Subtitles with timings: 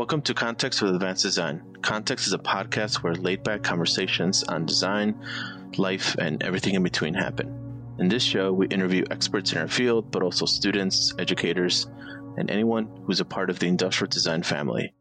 [0.00, 1.76] Welcome to Context with Advanced Design.
[1.82, 5.14] Context is a podcast where laid back conversations on design,
[5.76, 7.94] life, and everything in between happen.
[7.98, 11.86] In this show, we interview experts in our field, but also students, educators,
[12.38, 14.94] and anyone who's a part of the industrial design family.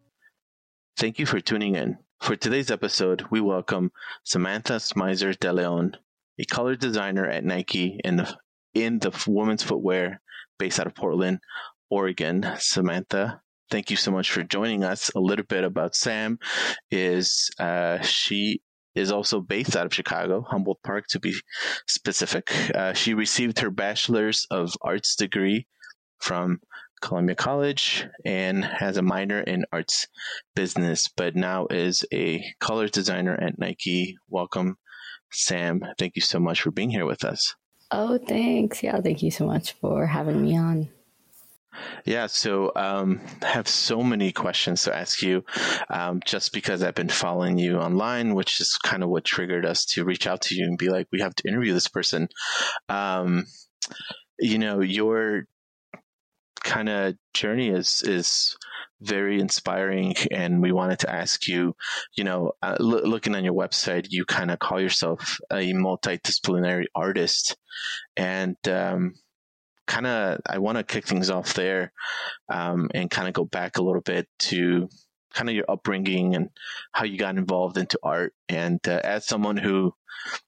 [0.98, 1.98] Thank you for tuning in.
[2.22, 3.94] For today's episode, we welcome
[4.26, 5.96] Samantha Smizer De Leon,
[6.38, 8.38] a color designer at Nike in the
[8.74, 10.20] in the women's footwear
[10.58, 11.40] based out of Portland,
[11.90, 12.46] Oregon.
[12.58, 13.40] Samantha,
[13.70, 15.10] thank you so much for joining us.
[15.16, 16.40] A little bit about Sam
[16.92, 18.62] is uh, she
[18.96, 21.34] is also based out of Chicago, Humboldt Park to be
[21.88, 22.52] specific.
[22.76, 25.68] Uh, she received her bachelor's of arts degree
[26.20, 26.60] from
[27.02, 30.08] Columbia College and has a minor in arts
[30.56, 34.18] business, but now is a color designer at Nike.
[34.28, 34.78] Welcome,
[35.32, 35.82] Sam.
[35.98, 37.56] Thank you so much for being here with us.
[37.92, 38.84] Oh, thanks.
[38.84, 40.90] Yeah, thank you so much for having me on.
[42.06, 45.44] Yeah, so um, I have so many questions to ask you
[45.90, 49.86] um, just because I've been following you online, which is kind of what triggered us
[49.88, 52.30] to reach out to you and be like, we have to interview this person.
[52.88, 53.46] Um,
[54.40, 55.46] you know, your
[56.64, 58.58] kind of journey is is
[59.02, 61.74] very inspiring and we wanted to ask you
[62.18, 66.84] you know uh, l- looking on your website you kind of call yourself a multidisciplinary
[66.94, 67.56] artist
[68.18, 69.14] and um,
[69.90, 71.92] kind of i want to kick things off there
[72.50, 74.88] um, and kind of go back a little bit to
[75.34, 76.50] kind of your upbringing and
[76.92, 79.92] how you got involved into art and uh, as someone who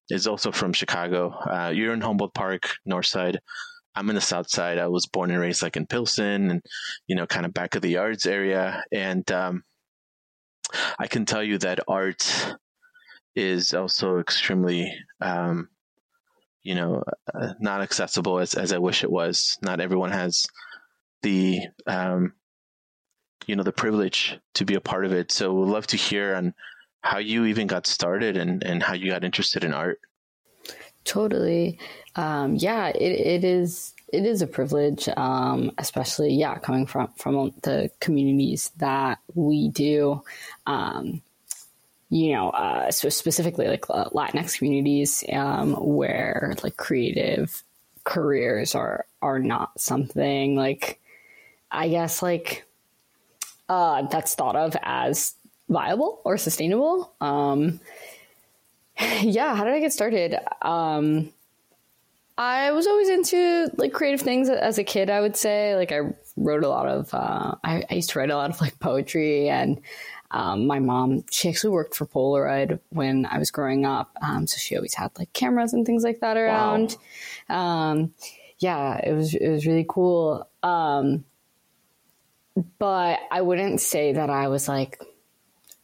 [0.10, 3.40] is also from chicago uh, you're in humboldt park north side
[3.94, 4.78] I'm in the South Side.
[4.78, 6.62] I was born and raised like in Pilsen and,
[7.08, 8.86] you know, kind of back of the yards area.
[8.90, 9.64] And um,
[10.98, 12.56] I can tell you that art
[13.36, 15.68] is also extremely, um,
[16.64, 19.58] you know, uh, not accessible as, as I wish it was.
[19.62, 20.46] Not everyone has
[21.22, 22.34] the, um,
[23.48, 25.32] you know, the privilege to be a part of it.
[25.32, 26.54] So we'd love to hear on
[27.02, 30.00] how you even got started and, and how you got interested in art.
[31.04, 31.80] Totally.
[32.16, 33.94] Um, yeah, it, it is.
[34.14, 40.22] It is a privilege, um, especially yeah, coming from from the communities that we do.
[40.68, 41.22] Um,
[42.12, 47.64] you know, uh, so specifically like uh, Latinx communities um, where like creative
[48.04, 51.00] careers are are not something like
[51.72, 52.66] I guess like
[53.70, 55.36] uh, that's thought of as
[55.70, 57.14] viable or sustainable.
[57.22, 57.80] Um,
[59.22, 60.36] yeah, how did I get started?
[60.62, 61.32] Um,
[62.38, 65.10] I was always into like creative things as a kid.
[65.10, 66.02] I would say like I
[66.36, 67.14] wrote a lot of.
[67.14, 69.80] Uh, I, I, used to write a lot of like poetry, and
[70.32, 74.58] um, my mom she actually worked for Polaroid when I was growing up, um, so
[74.58, 76.98] she always had like cameras and things like that around.
[77.50, 77.58] Wow.
[77.58, 78.14] Um,
[78.60, 80.48] yeah, it was it was really cool.
[80.64, 81.26] Um,
[82.80, 85.02] but I wouldn't say that I was like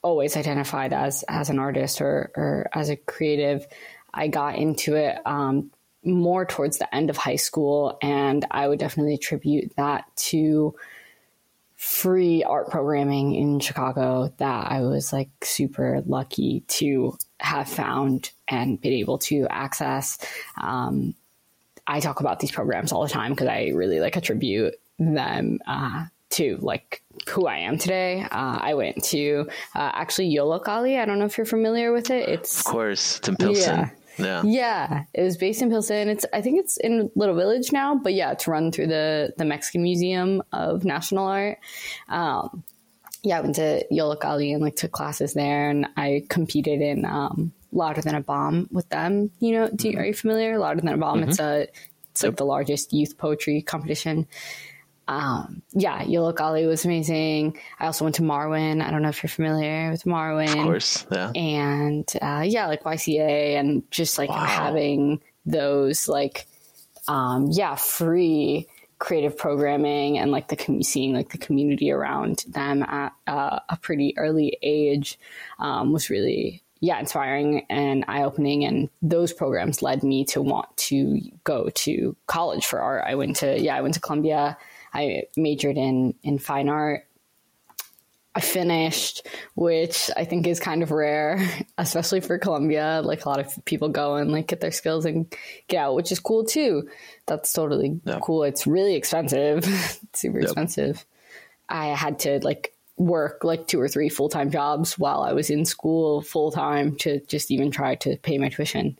[0.01, 3.67] always identified as as an artist or or as a creative.
[4.13, 5.71] I got into it um,
[6.03, 7.97] more towards the end of high school.
[8.01, 10.75] And I would definitely attribute that to
[11.77, 18.81] free art programming in Chicago that I was like super lucky to have found and
[18.81, 20.17] been able to access.
[20.59, 21.13] Um,
[21.85, 26.05] I talk about these programs all the time because I really like attribute them uh,
[26.31, 28.23] to like who I am today.
[28.23, 30.99] Uh, I went to uh, actually Yollocalli.
[30.99, 32.27] I don't know if you're familiar with it.
[32.27, 33.79] It's of course it's in Pilsen.
[33.79, 33.89] Yeah.
[34.17, 34.41] Yeah.
[34.43, 35.03] Yeah.
[35.13, 36.09] It was based in Pilsen.
[36.09, 39.45] It's I think it's in Little Village now, but yeah, to run through the the
[39.45, 41.59] Mexican Museum of National Art.
[42.09, 42.63] Um,
[43.23, 47.51] yeah, I went to Yollocalli and like took classes there, and I competed in um,
[47.71, 49.31] Louder Than a Bomb with them.
[49.39, 49.99] You know, do, mm-hmm.
[49.99, 50.57] are you familiar?
[50.57, 51.21] Louder Than a Bomb.
[51.21, 51.29] Mm-hmm.
[51.29, 51.67] It's a
[52.11, 52.31] it's yep.
[52.31, 54.27] like the largest youth poetry competition
[55.07, 57.57] um, yeah, Yollocalli was amazing.
[57.79, 58.81] I also went to Marwen.
[58.81, 60.49] I don't know if you're familiar with Marwen.
[60.49, 61.31] Of course, yeah.
[61.33, 64.43] And uh, yeah, like YCA and just like wow.
[64.43, 66.45] having those like,
[67.07, 68.67] um, yeah, free
[68.99, 73.77] creative programming and like the com- seeing like the community around them at uh, a
[73.77, 75.19] pretty early age
[75.59, 81.19] um, was really yeah inspiring and eye-opening and those programs led me to want to
[81.43, 84.55] go to college for art i went to yeah i went to columbia
[84.97, 87.05] I majored in in fine art.
[88.35, 91.43] I finished, which I think is kind of rare,
[91.77, 93.01] especially for Columbia.
[93.03, 95.33] Like a lot of people go and like get their skills and
[95.67, 96.89] get out, which is cool too.
[97.25, 98.19] That's totally yeah.
[98.21, 98.43] cool.
[98.43, 99.65] It's really expensive,
[100.13, 100.49] super yep.
[100.49, 101.05] expensive.
[101.69, 105.49] I had to like work like two or three full time jobs while I was
[105.49, 108.97] in school full time to just even try to pay my tuition.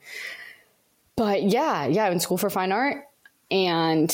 [1.15, 3.03] But yeah, yeah, I'm in school for fine art
[3.49, 4.11] and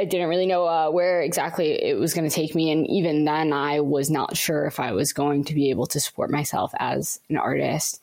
[0.00, 2.70] I didn't really know uh, where exactly it was going to take me.
[2.70, 6.00] And even then, I was not sure if I was going to be able to
[6.00, 8.00] support myself as an artist.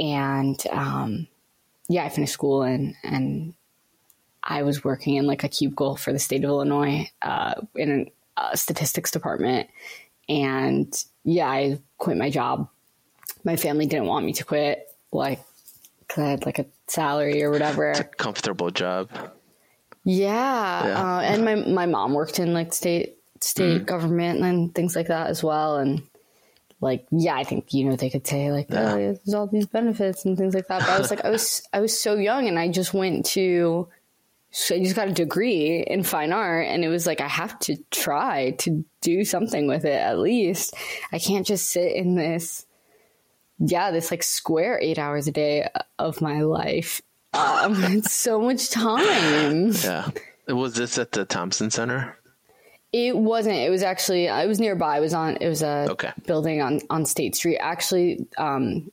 [0.00, 1.28] And um,
[1.88, 3.54] yeah, I finished school and, and
[4.42, 8.56] I was working in like a cubicle for the state of Illinois uh, in a
[8.56, 9.70] statistics department.
[10.28, 12.68] And yeah, I quit my job.
[13.44, 15.38] My family didn't want me to quit, like,
[16.00, 17.90] because I had like a salary or whatever.
[17.90, 19.10] It's a comfortable job.
[20.04, 21.16] Yeah, yeah.
[21.16, 23.86] Uh, and my my mom worked in like state state mm.
[23.86, 26.02] government and things like that as well, and
[26.80, 28.92] like yeah, I think you know they could say like yeah.
[28.92, 30.80] oh, there's all these benefits and things like that.
[30.80, 33.88] But I was like I was I was so young, and I just went to
[34.50, 37.58] so I just got a degree in fine art, and it was like I have
[37.60, 40.74] to try to do something with it at least.
[41.12, 42.66] I can't just sit in this
[43.58, 45.68] yeah this like square eight hours a day
[45.98, 47.00] of my life
[47.34, 49.72] um, it's so much time.
[49.72, 50.10] Yeah.
[50.48, 52.16] Was this at the Thompson Center?
[52.92, 53.56] It wasn't.
[53.56, 54.28] It was actually.
[54.28, 54.98] I was nearby.
[54.98, 55.36] It was on.
[55.40, 56.12] It was a okay.
[56.26, 57.58] building on on State Street.
[57.58, 58.90] Actually, um,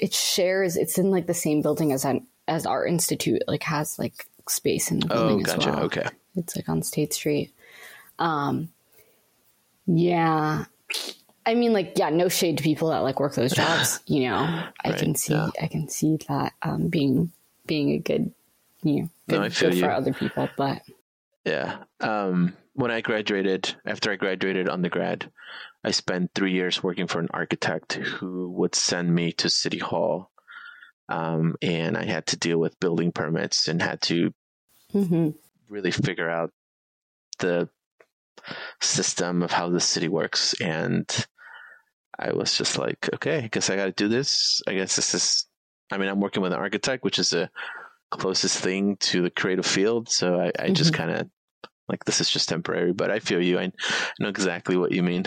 [0.00, 0.76] it shares.
[0.76, 3.42] It's in like the same building as an as Art Institute.
[3.48, 5.68] Like has like space in the oh, building oh, gotcha.
[5.68, 5.84] as well.
[5.86, 6.06] Okay.
[6.36, 7.52] It's like on State Street.
[8.18, 8.68] Um.
[9.86, 10.66] Yeah.
[11.46, 14.00] I mean, like, yeah, no shade to people that like work those jobs.
[14.06, 15.50] You know, right, I can see, yeah.
[15.60, 17.32] I can see that um, being
[17.66, 18.32] being a good,
[18.82, 20.48] you know, good, no, good for other people.
[20.56, 20.82] But
[21.44, 25.30] yeah, um, when I graduated, after I graduated undergrad,
[25.82, 30.30] I spent three years working for an architect who would send me to City Hall,
[31.08, 34.32] um, and I had to deal with building permits and had to
[34.92, 35.30] mm-hmm.
[35.68, 36.52] really figure out
[37.38, 37.68] the
[38.80, 41.26] system of how the city works and
[42.18, 44.62] I was just like, okay, I guess I got to do this.
[44.66, 45.46] I guess this is
[45.94, 47.48] I mean, I'm working with an architect, which is the
[48.10, 50.08] closest thing to the creative field.
[50.08, 50.74] So I, I mm-hmm.
[50.74, 51.28] just kind of
[51.88, 53.58] like this is just temporary, but I feel you.
[53.58, 53.70] I
[54.18, 55.24] know exactly what you mean.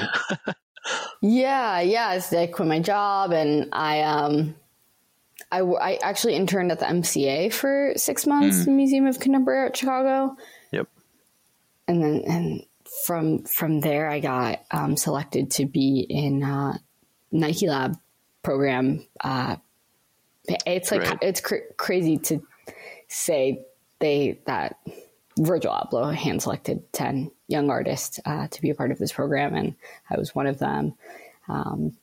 [1.22, 2.20] yeah, yeah.
[2.32, 4.56] I quit my job and I um
[5.52, 8.76] I, I actually interned at the MCA for six months, mm.
[8.76, 10.36] Museum of Contemporary Art, Chicago.
[10.72, 10.88] Yep.
[11.88, 12.66] And then and
[13.06, 16.78] from from there, I got um, selected to be in uh,
[17.32, 17.98] Nike Lab
[18.44, 19.58] program uh,
[20.66, 21.18] it's like right.
[21.22, 22.42] it's cr- crazy to
[23.08, 23.66] say
[24.00, 24.78] they that
[25.38, 29.56] Virgil Abloh hand selected ten young artists uh, to be a part of this program,
[29.56, 29.76] and
[30.10, 30.94] I was one of them.
[31.50, 31.96] Um,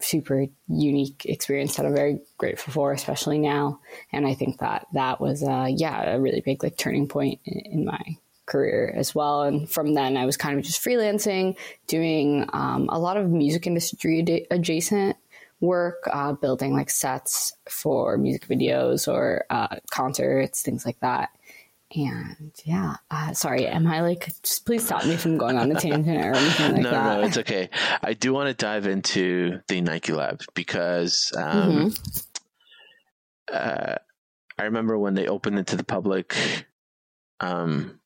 [0.00, 3.80] super unique experience that I'm very grateful for, especially now.
[4.12, 7.60] And I think that that was, uh, yeah, a really big like turning point in,
[7.72, 8.00] in, my
[8.46, 9.42] career as well.
[9.42, 13.66] And from then, I was kind of just freelancing, doing um, a lot of music
[13.66, 15.16] industry adjacent
[15.60, 21.30] work uh, building like sets for music videos or uh, concerts, things like that.
[21.94, 25.74] And yeah, uh, sorry, am I like, just please stop me from going on a
[25.74, 27.04] tangent or anything like no, that.
[27.04, 27.68] No, no, it's okay.
[28.02, 32.20] I do want to dive into the Nike Lab because um, mm-hmm.
[33.52, 33.96] Uh,
[34.58, 36.36] I remember when they opened it to the public.
[37.40, 37.99] Um,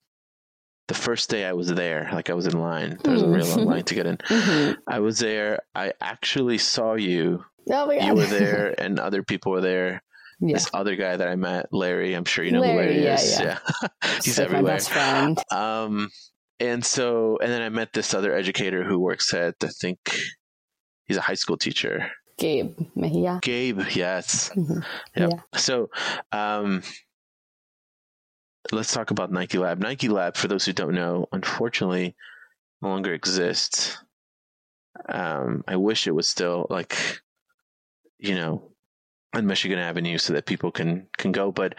[0.89, 2.99] the first day I was there, like I was in line.
[3.03, 4.19] There was a real long line to get in.
[4.35, 4.81] Mm-hmm.
[4.87, 5.61] I was there.
[5.75, 7.45] I actually saw you.
[7.71, 8.07] Oh my God.
[8.07, 10.03] You were there, and other people were there.
[10.41, 10.55] Yeah.
[10.55, 12.15] This other guy that I met, Larry.
[12.15, 13.41] I'm sure you know Larry, who Larry yeah, is.
[13.41, 13.89] Yeah, yeah.
[14.23, 14.63] he's like everywhere.
[14.63, 15.39] My best friend.
[15.51, 16.11] Um,
[16.61, 19.99] and so, and then I met this other educator who works at, I think,
[21.07, 22.11] he's a high school teacher.
[22.39, 23.39] Gabe Mejia.
[23.43, 24.51] Gabe, yes.
[24.51, 24.81] Mm-hmm.
[25.17, 25.31] Yep.
[25.31, 25.59] Yeah.
[25.59, 25.91] So,
[26.33, 26.83] um,
[28.73, 29.79] let's talk about Nike Lab.
[29.81, 32.15] Nike Lab, for those who don't know, unfortunately,
[32.83, 33.97] no longer exists.
[35.09, 37.21] Um, I wish it was still like,
[38.19, 38.71] you know,
[39.35, 41.51] on Michigan Avenue so that people can can go.
[41.51, 41.75] But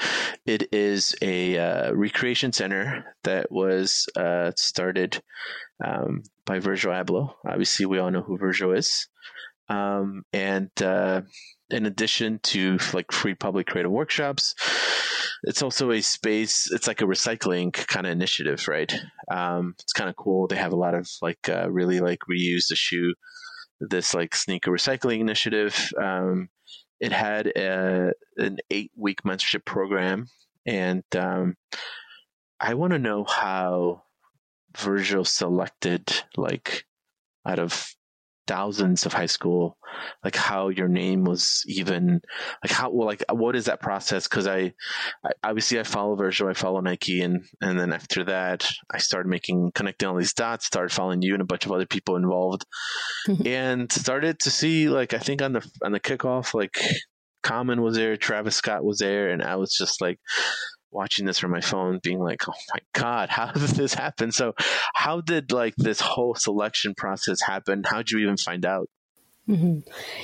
[0.46, 5.22] it is a uh, recreation center that was uh, started
[5.84, 7.34] um, by Virgil Abloh.
[7.48, 9.08] Obviously, we all know who Virgil is.
[9.70, 11.22] Um, and uh,
[11.70, 14.54] in addition to like free public creative workshops,
[15.44, 16.72] it's also a space.
[16.72, 18.94] It's like a recycling kind of initiative, right?
[19.32, 20.48] Um, it's kind of cool.
[20.48, 23.14] They have a lot of like uh, really like reuse the shoe.
[23.80, 25.92] This like sneaker recycling initiative.
[26.02, 26.50] Um,
[27.00, 30.28] it had a, an eight week mentorship program,
[30.66, 31.56] and um,
[32.60, 34.04] I want to know how
[34.78, 36.86] Virgil selected like
[37.46, 37.94] out of
[38.48, 39.78] thousands of high school
[40.24, 42.22] like how your name was even
[42.64, 44.28] like how well like what is that process?
[44.28, 44.74] Because I,
[45.24, 49.30] I, obviously i follow virgil i follow nike and and then after that i started
[49.30, 52.66] making connecting all these dots started following you and a bunch of other people involved.
[53.46, 56.78] And started to see like i think on the on the kickoff like
[57.44, 60.20] common was there travis scott was there and i was just like
[60.92, 64.54] watching this from my phone, being like, "Oh my god, how did this happen?" So,
[64.94, 67.84] how did like this whole selection process happen?
[67.84, 68.90] How did you even find out?
[69.48, 69.80] Mm-hmm.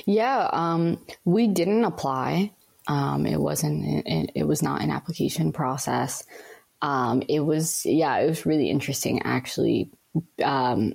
[0.06, 2.52] Yeah, um, we didn't apply.
[2.88, 4.06] Um, it wasn't.
[4.06, 6.24] It, it, was not an application process.
[6.80, 7.86] Um, it was.
[7.86, 9.90] Yeah, it was really interesting actually,
[10.42, 10.94] um,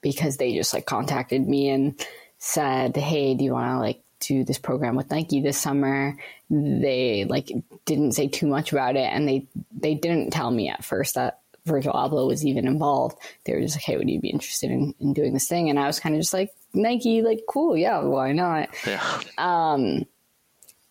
[0.00, 2.06] because they just like contacted me and
[2.38, 6.16] said, "Hey, do you want to like do this program with Nike this summer?"
[6.48, 7.50] They like
[7.84, 11.40] didn't say too much about it, and they they didn't tell me at first that
[11.66, 13.18] Virgil Abloh was even involved.
[13.44, 15.78] They were just like, "Hey, would you be interested in, in doing this thing?" And
[15.78, 18.68] I was kind of just like, Nike, like, cool, yeah, why not?
[18.86, 19.20] Yeah.
[19.38, 20.06] Um,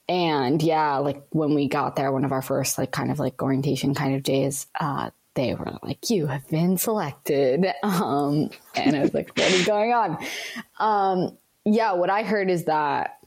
[0.08, 3.42] and yeah, like when we got there, one of our first like kind of like
[3.44, 9.02] orientation kind of days, uh, they were like, "You have been selected," um, and I
[9.02, 10.18] was like, "What is going on?"
[10.80, 13.19] Um, yeah, what I heard is that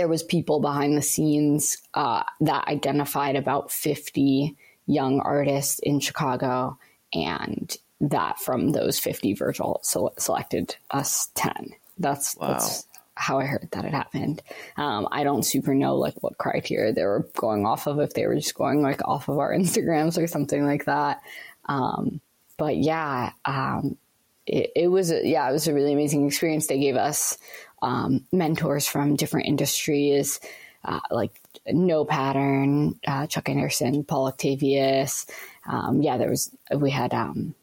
[0.00, 6.78] there was people behind the scenes uh, that identified about fifty young artists in Chicago,
[7.12, 12.48] and that from those 50 Virgil so selected us 10 that's wow.
[12.48, 14.42] that's how I heard that it happened.
[14.78, 18.26] Um, I don't super know like what criteria they were going off of if they
[18.26, 21.20] were just going like off of our Instagrams or something like that.
[21.66, 22.22] Um,
[22.56, 23.98] but yeah, um,
[24.46, 26.66] it, it, was yeah, it was a really amazing experience.
[26.66, 27.36] They gave us
[27.82, 30.40] um, mentors from different industries,
[30.84, 31.32] uh, like
[31.66, 35.26] No Pattern, uh, Chuck Anderson, Paul Octavious.
[35.66, 37.54] Um, yeah, there was we had um,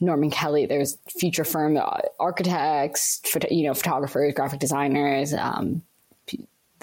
[0.00, 0.66] Norman Kelley.
[0.66, 3.20] There's future firm uh, architects,
[3.50, 5.82] you know, photographers, graphic designers, um,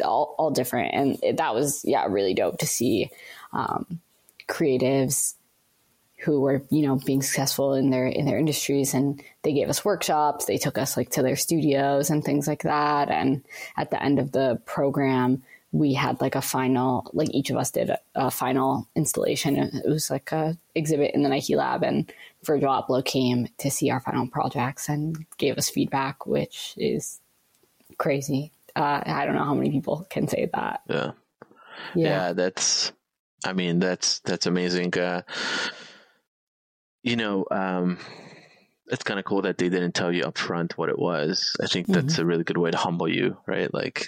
[0.03, 0.93] all, all different.
[0.93, 3.11] And that was, yeah, really dope to see
[3.51, 3.99] um,
[4.47, 5.35] creatives
[6.23, 8.93] who were, you know, being successful in their in their industries.
[8.93, 10.45] And they gave us workshops.
[10.45, 13.09] They took us like to their studios and things like that.
[13.09, 13.43] And
[13.77, 17.71] at the end of the program, we had like a final, like each of us
[17.71, 19.57] did a, a, final installation.
[19.57, 22.11] It was like a exhibit in the Nike lab, and
[22.43, 27.19] Virgil Abloh came to see our final projects and gave us feedback, which is
[27.97, 28.51] crazy.
[28.75, 30.81] Uh, I don't know how many people can say that.
[30.87, 31.11] Yeah,
[31.95, 32.93] yeah, yeah that's.
[33.43, 34.97] I mean, that's that's amazing.
[34.97, 35.23] Uh,
[37.03, 37.97] you know, um,
[38.87, 41.55] it's kind of cool that they didn't tell you up front what it was.
[41.61, 42.21] I think that's mm-hmm.
[42.21, 43.73] a really good way to humble you, right?
[43.73, 44.07] Like,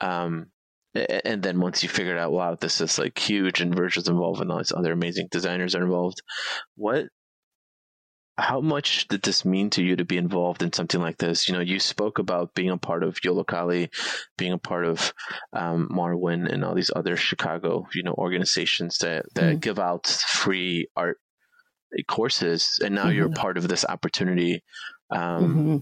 [0.00, 0.48] um,
[0.94, 4.50] and then once you figured out, wow, this is like huge, and Virgil's involved, and
[4.50, 6.22] all these other amazing designers are involved.
[6.76, 7.06] What?
[8.38, 11.48] How much did this mean to you to be involved in something like this?
[11.48, 13.90] You know, you spoke about being a part of Yollocalli,
[14.38, 15.12] being a part of
[15.52, 19.58] um, Marwen, and all these other Chicago, you know, organizations that that mm-hmm.
[19.58, 21.18] give out free art
[22.06, 23.16] courses, and now mm-hmm.
[23.16, 24.62] you're part of this opportunity.
[25.10, 25.76] Um, mm-hmm.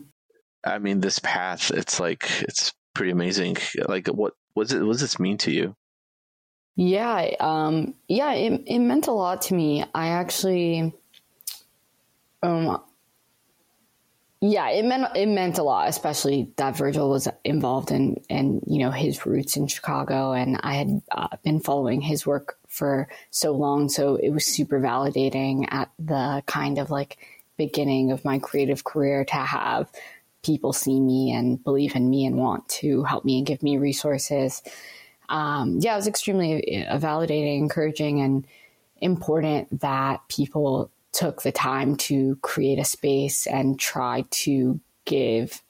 [0.64, 3.57] I mean, this path, it's like it's pretty amazing.
[3.88, 4.83] Like, what was it?
[4.83, 5.76] What does this mean to you?
[6.76, 9.85] Yeah, um, yeah, it, it meant a lot to me.
[9.95, 10.95] I actually,
[12.43, 12.81] um,
[14.40, 18.79] yeah, it meant it meant a lot, especially that Virgil was involved in and you
[18.79, 23.53] know his roots in Chicago, and I had uh, been following his work for so
[23.53, 27.19] long, so it was super validating at the kind of like
[27.59, 29.91] beginning of my creative career to have
[30.43, 33.77] people see me and believe in me and want to help me and give me
[33.77, 34.62] resources.
[35.29, 38.47] Um, yeah, it was extremely uh, validating, encouraging, and
[39.00, 45.61] important that people took the time to create a space and try to give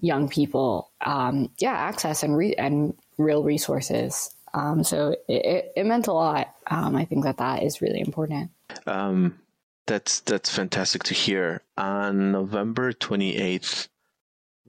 [0.00, 4.35] young people, um, yeah, access and re- and real resources.
[4.54, 6.54] Um, so it, it, meant a lot.
[6.66, 8.50] Um, I think that that is really important.
[8.86, 9.38] Um,
[9.86, 11.62] that's that's fantastic to hear.
[11.76, 13.88] On November 28th,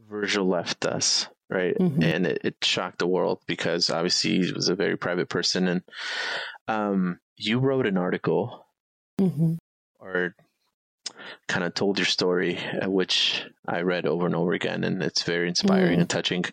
[0.10, 1.78] Virgil left us, right?
[1.78, 2.04] Mm-hmm.
[2.04, 5.68] And it, it, shocked the world because obviously he was a very private person.
[5.68, 5.84] And
[6.68, 8.66] um, you wrote an article
[9.20, 9.56] mm-hmm.
[10.00, 10.36] or
[11.48, 15.24] kind of told your story, uh, which I read over and over again, and it's
[15.24, 16.02] very inspiring mm-hmm.
[16.02, 16.46] and touching.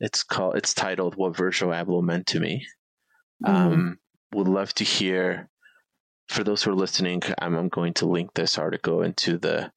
[0.00, 0.56] It's called.
[0.56, 2.66] It's titled "What Virgil Abloh Meant to Me."
[3.44, 3.54] Mm-hmm.
[3.54, 3.98] Um,
[4.32, 5.48] would love to hear
[6.28, 9.70] for those who are listening, I'm, I'm going to link this article into the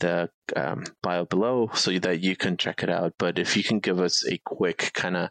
[0.00, 3.14] the um, bio below so that you can check it out.
[3.18, 5.30] But if you can give us a quick kind of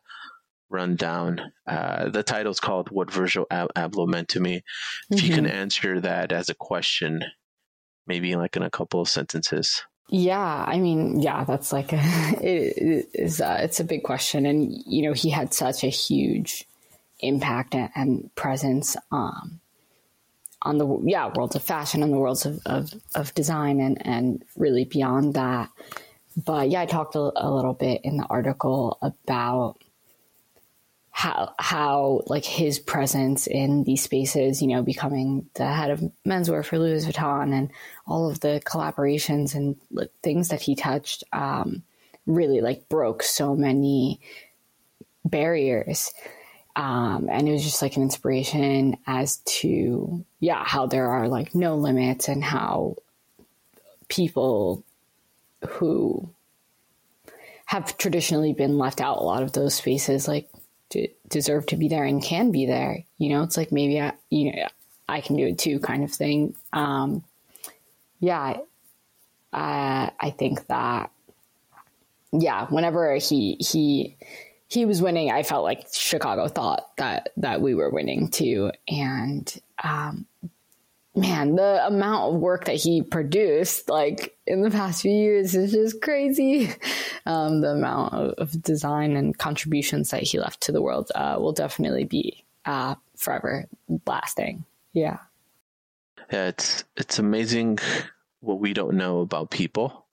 [0.70, 4.64] rundown, uh, the title is called "What Virgil Ab- Abloh Meant to Me."
[5.10, 5.28] If mm-hmm.
[5.28, 5.56] you can mm-hmm.
[5.56, 7.24] answer that as a question,
[8.08, 9.84] maybe like in a couple of sentences.
[10.10, 12.00] Yeah, I mean, yeah, that's like a,
[12.42, 13.42] it is.
[13.42, 16.66] Uh, it's a big question, and you know, he had such a huge
[17.20, 19.60] impact and, and presence um,
[20.62, 24.44] on the yeah worlds of fashion and the worlds of, of, of design and, and
[24.56, 25.70] really beyond that.
[26.38, 29.78] But yeah, I talked a, a little bit in the article about
[31.18, 36.64] how how like his presence in these spaces, you know, becoming the head of menswear
[36.64, 37.72] for Louis Vuitton and
[38.06, 41.82] all of the collaborations and like, things that he touched, um,
[42.28, 44.20] really like broke so many
[45.26, 46.14] barriers.
[46.76, 51.56] Um, and it was just like an inspiration as to yeah how there are like
[51.56, 52.96] no limits and how
[54.08, 54.84] people
[55.68, 56.30] who
[57.66, 60.48] have traditionally been left out a lot of those spaces like
[60.90, 64.14] d- deserve to be there and can be there you know it's like maybe I,
[64.30, 64.68] you know
[65.10, 67.24] I can do it too kind of thing um,
[68.20, 68.58] yeah
[69.54, 71.12] I, I think that
[72.32, 74.18] yeah whenever he he
[74.70, 78.72] he was winning, I felt like Chicago thought that that we were winning too.
[78.88, 80.26] And um,
[81.18, 85.72] man, the amount of work that he produced, like in the past few years, is
[85.72, 86.72] just crazy.
[87.26, 91.52] Um, the amount of design and contributions that he left to the world uh, will
[91.52, 93.68] definitely be uh, forever
[94.06, 94.64] lasting.
[94.94, 95.18] Yeah.
[96.32, 97.80] Yeah, it's it's amazing
[98.40, 100.06] what we don't know about people.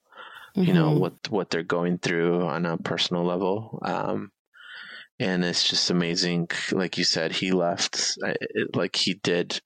[0.57, 0.67] Mm-hmm.
[0.67, 0.99] You know mm-hmm.
[0.99, 3.79] what what they're going through on a personal level.
[3.83, 4.33] Um,
[5.21, 6.49] and it's just amazing.
[6.73, 9.61] Like you said, he left it, like he did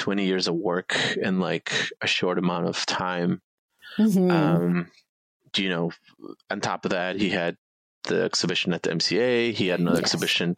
[0.00, 3.40] 20 years of work in like a short amount of time.
[3.98, 4.30] Mm-hmm.
[4.30, 4.90] Um,
[5.56, 5.90] you know,
[6.50, 7.56] on top of that, he had
[8.04, 9.52] the exhibition at the MCA.
[9.52, 10.14] He had another yes.
[10.14, 10.54] exhibition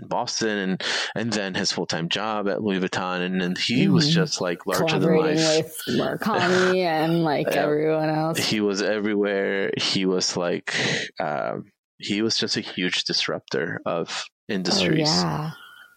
[0.00, 0.84] in Boston, and
[1.14, 3.94] and then his full time job at Louis Vuitton, and, and he mm-hmm.
[3.94, 5.36] was just like larger than life.
[5.86, 8.38] with Murakami and like everyone else.
[8.38, 9.72] He was everywhere.
[9.76, 10.74] He was like,
[11.18, 11.64] um,
[11.98, 15.08] he was just a huge disruptor of industries.
[15.08, 15.50] Oh, yeah,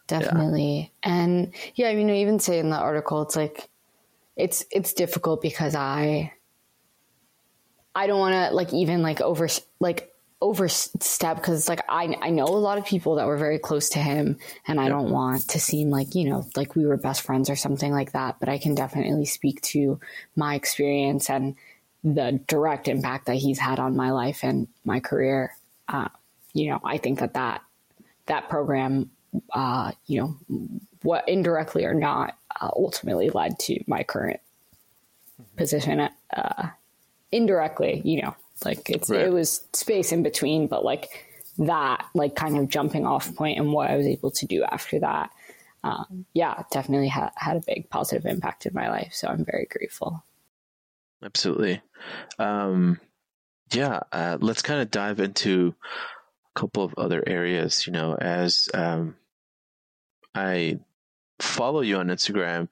[0.07, 0.91] definitely.
[1.03, 1.11] Yeah.
[1.11, 3.69] And yeah, I mean, even say in the article, it's like
[4.35, 6.33] it's it's difficult because I
[7.93, 9.47] I don't want to like even like over
[9.79, 13.89] like overstep because like I I know a lot of people that were very close
[13.89, 17.21] to him, and I don't want to seem like you know like we were best
[17.21, 18.37] friends or something like that.
[18.39, 19.99] But I can definitely speak to
[20.35, 21.55] my experience and
[22.03, 25.51] the direct impact that he's had on my life and my career
[25.87, 26.09] uh,
[26.53, 27.61] you know, I think that that,
[28.27, 29.11] that program,
[29.53, 30.69] uh, you know,
[31.03, 34.39] what indirectly or not, uh, ultimately led to my current
[35.55, 36.09] position.
[36.35, 36.69] Uh,
[37.31, 39.21] indirectly, you know, like it's, right.
[39.21, 41.25] it was space in between, but like
[41.57, 44.99] that, like kind of jumping off point and what I was able to do after
[44.99, 45.31] that.
[45.83, 49.13] Um, yeah, definitely ha- had a big positive impact in my life.
[49.13, 50.23] So I'm very grateful.
[51.23, 51.81] Absolutely.
[52.39, 52.99] Um,
[53.71, 55.75] yeah, uh, let's kind of dive into
[56.55, 57.85] a couple of other areas.
[57.85, 59.15] You know, as um,
[60.35, 60.79] I
[61.39, 62.69] follow you on Instagram,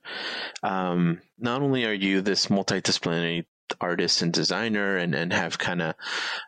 [0.61, 3.45] um, not only are you this multidisciplinary
[3.81, 5.95] artist and designer and, and have kind of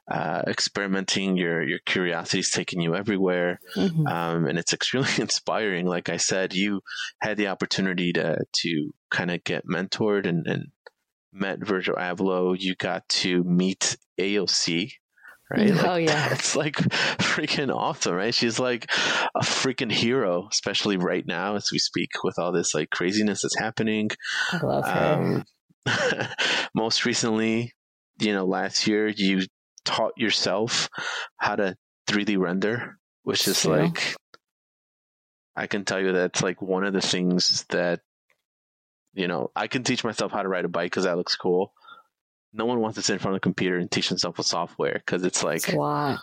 [0.10, 4.06] uh, experimenting your your curiosities taking you everywhere mm-hmm.
[4.06, 5.88] um, and it's extremely inspiring.
[5.88, 6.82] Like i said you
[7.20, 10.68] had the opportunity to to kind of get mentored and, and
[11.36, 14.94] met Virgil Abloh, you got to meet AOC,
[15.50, 15.72] right?
[15.76, 18.34] Like, oh yeah, it's like freaking awesome, right?
[18.34, 18.90] She's like
[19.36, 23.58] a freaking hero, especially right now as we speak with all this like craziness that's
[23.58, 24.10] happening.
[24.52, 25.44] I love her.
[25.86, 26.28] Um,
[26.74, 27.74] most recently,
[28.20, 29.46] you know, last year you
[29.84, 30.90] taught yourself
[31.38, 31.76] how to
[32.08, 33.72] 3D render, which is yeah.
[33.72, 34.16] like
[35.56, 38.02] I can tell you that's like one of the things that
[39.16, 41.74] you know, I can teach myself how to ride a bike because that looks cool.
[42.56, 44.94] No one wants to sit in front of a computer and teach themselves a software
[44.94, 46.20] because it's like it's a lot.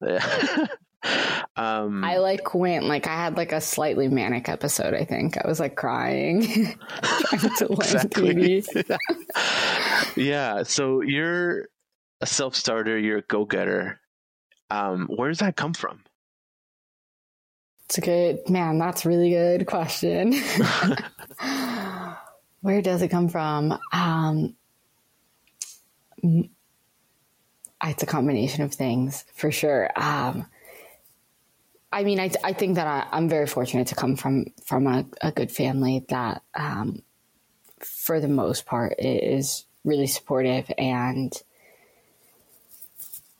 [0.00, 0.66] Yeah.
[1.56, 4.94] um, I like went like I had like a slightly manic episode.
[4.94, 6.42] I think I was like crying,
[7.02, 8.64] trying to exactly.
[10.16, 10.62] yeah.
[10.62, 11.68] So you're
[12.22, 12.98] a self starter.
[12.98, 14.00] You're a go getter.
[14.70, 16.02] Um, where does that come from?
[17.84, 18.78] It's a good man.
[18.78, 20.32] That's a really good question.
[22.62, 23.78] Where does it come from?
[23.92, 24.56] Um,
[27.84, 29.90] it's a combination of things for sure.
[29.96, 30.46] Um,
[31.92, 35.06] I mean, I, I think that I, am very fortunate to come from from a,
[35.20, 37.02] a good family that, um,
[37.78, 41.32] for the most part, is really supportive, and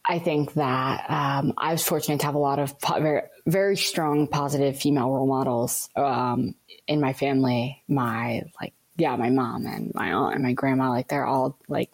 [0.09, 3.77] I think that um, I was fortunate to have a lot of po- very very
[3.77, 6.55] strong, positive female role models um,
[6.87, 7.83] in my family.
[7.88, 11.90] My like yeah, my mom and my aunt and my grandma, like they're all like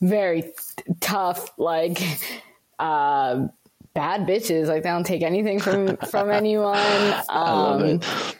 [0.00, 0.52] very
[1.00, 2.00] tough, like
[2.78, 3.48] uh,
[3.94, 4.66] bad bitches.
[4.66, 6.76] Like they don't take anything from from anyone.
[6.76, 8.04] Um, I love it.
[8.04, 8.34] Um,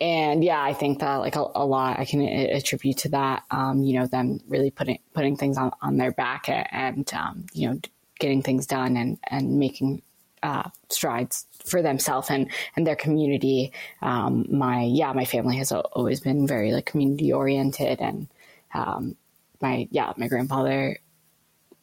[0.00, 3.44] and yeah, I think that like a, a lot I can attribute to that.
[3.50, 7.68] Um, you know, them really putting putting things on, on their back and um, you
[7.70, 7.80] know
[8.18, 10.02] getting things done and and making
[10.42, 13.72] uh, strides for themselves and and their community.
[14.02, 18.28] Um, my yeah, my family has always been very like community oriented, and
[18.74, 19.16] um,
[19.60, 20.98] my yeah, my grandfather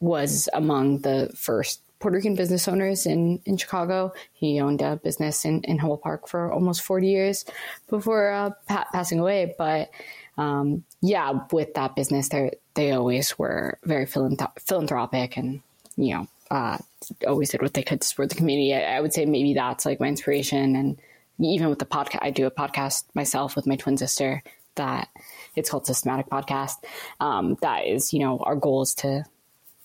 [0.02, 4.12] was among the first Puerto Rican business owners in, in Chicago.
[4.32, 7.44] He owned a business in, in Humboldt Park for almost 40 years
[7.88, 9.54] before uh, pa- passing away.
[9.56, 9.90] But
[10.36, 15.60] um, yeah, with that business, they they always were very philanthropic and,
[15.96, 16.78] you know, uh,
[17.26, 18.74] always did what they could to support the community.
[18.74, 20.74] I, I, would say maybe that's like my inspiration.
[20.74, 20.98] And
[21.38, 24.42] even with the podcast, I do a podcast myself with my twin sister
[24.74, 25.08] that
[25.54, 26.74] it's called Systematic Podcast.
[27.20, 29.24] Um, that is, you know, our goal is to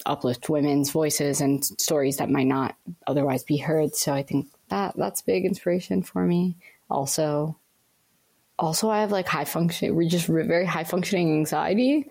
[0.05, 3.95] uplift women's voices and stories that might not otherwise be heard.
[3.95, 6.57] So I think that that's big inspiration for me.
[6.89, 7.57] Also,
[8.57, 12.09] also I have like high function, we're just very high functioning anxiety,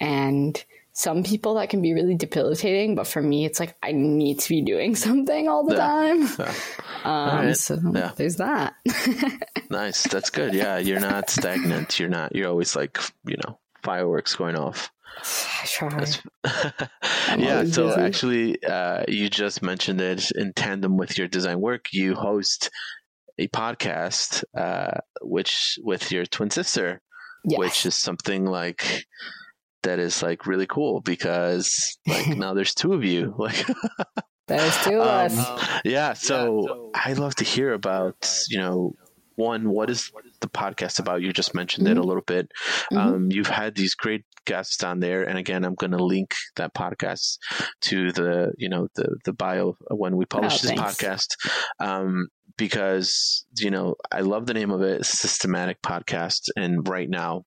[0.00, 2.94] and some people that can be really debilitating.
[2.94, 5.86] But for me, it's like I need to be doing something all the yeah.
[5.86, 6.28] time.
[6.38, 6.54] Yeah.
[7.04, 7.56] Um, right.
[7.56, 8.10] So yeah.
[8.16, 8.74] there's that.
[9.70, 10.54] nice, that's good.
[10.54, 12.00] Yeah, you're not stagnant.
[12.00, 12.34] You're not.
[12.34, 14.90] You're always like you know fireworks going off.
[15.62, 16.06] I try.
[17.36, 17.64] yeah.
[17.64, 18.00] So busy.
[18.00, 21.86] actually, uh, you just mentioned it in tandem with your design work.
[21.92, 22.70] You host
[23.38, 27.00] a podcast, uh, which with your twin sister,
[27.44, 27.58] yes.
[27.58, 29.06] which is something like
[29.82, 33.34] that is like really cool because like now there's two of you.
[34.48, 35.80] Like there's two of um, us.
[35.84, 36.12] Yeah.
[36.12, 38.94] So I'd love to hear about you know
[39.34, 41.98] one what is the podcast about you just mentioned mm-hmm.
[41.98, 42.50] it a little bit
[42.92, 42.96] mm-hmm.
[42.96, 45.22] um, you've had these great guests on there.
[45.24, 47.38] And again i'm going to link that podcast
[47.82, 51.36] to the you know the the bio when we publish oh, this podcast.
[51.78, 56.48] Um, because you know i love the name of it systematic podcast.
[56.56, 57.44] And right now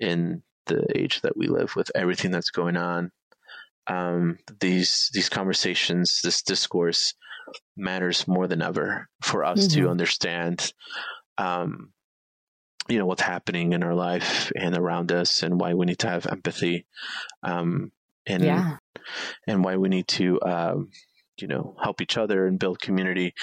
[0.00, 3.10] in the age that we live with everything that's going on
[3.88, 7.14] um, these these conversations this discourse
[7.76, 9.82] matters more than ever for us mm-hmm.
[9.82, 10.72] to understand
[11.38, 11.91] um,
[12.88, 16.08] you know what's happening in our life and around us and why we need to
[16.08, 16.86] have empathy
[17.42, 17.92] um,
[18.26, 18.76] and yeah.
[19.46, 20.90] and why we need to um,
[21.38, 23.34] you know help each other and build community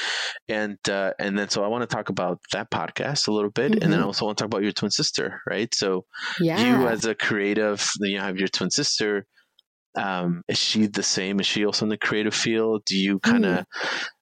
[0.48, 3.72] and uh, and then so i want to talk about that podcast a little bit
[3.72, 3.84] mm-hmm.
[3.84, 4.08] and then I mm-hmm.
[4.08, 6.06] also want to talk about your twin sister right so
[6.40, 6.60] yeah.
[6.82, 9.26] you as a creative you have your twin sister
[9.96, 11.40] um, is she the same?
[11.40, 12.84] Is she also in the creative field?
[12.86, 13.66] Do you kind of,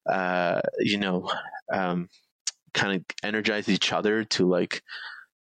[0.08, 0.12] mm.
[0.12, 1.30] uh, you know,
[1.72, 2.08] um,
[2.78, 4.84] kind of energize each other to like,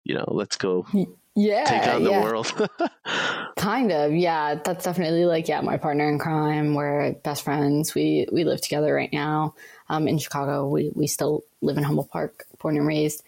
[0.04, 0.88] you know, let's go
[1.36, 2.24] yeah take on the yeah.
[2.24, 2.70] world.
[3.58, 4.56] Kind of yeah.
[4.56, 6.74] That's definitely like yeah my partner in crime.
[6.74, 7.94] We're best friends.
[7.94, 9.56] We we live together right now.
[9.90, 13.22] Um in chicago we we still live in humboldt park born and raised.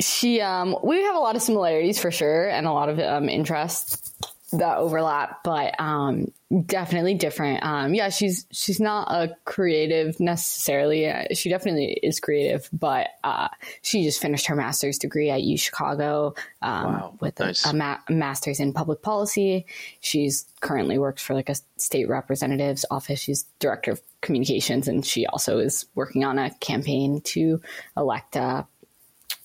[0.00, 3.28] She um we have a lot of similarities for sure and a lot of um
[3.28, 4.12] interests
[4.52, 6.32] that overlap, but um,
[6.66, 7.62] definitely different.
[7.64, 11.12] Um, yeah, she's she's not a creative necessarily.
[11.34, 13.48] She definitely is creative, but uh,
[13.82, 17.14] she just finished her master's degree at U Chicago um, wow.
[17.20, 17.66] with nice.
[17.66, 19.66] a, a, ma- master's in public policy.
[20.00, 23.20] She's currently works for like a state representative's office.
[23.20, 27.60] She's director of communications, and she also is working on a campaign to
[27.96, 28.66] elect a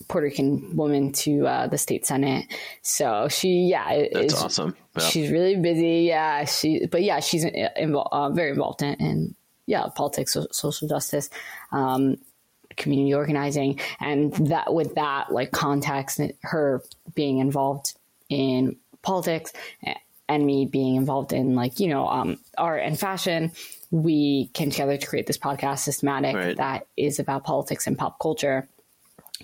[0.07, 2.45] Puerto Rican woman to uh, the state senate.
[2.81, 4.75] So she, yeah, that's awesome.
[4.97, 5.03] Yeah.
[5.03, 6.05] She's really busy.
[6.07, 9.35] Yeah, she, but yeah, she's involved, uh, very involved in, in
[9.65, 11.29] yeah, politics, so, social justice,
[11.71, 12.17] um,
[12.75, 16.83] community organizing, and that with that like context, her
[17.15, 17.93] being involved
[18.29, 19.53] in politics
[20.29, 23.51] and me being involved in like you know um, art and fashion
[23.91, 26.57] we came together to create this podcast systematic right.
[26.57, 28.67] that is about politics and pop culture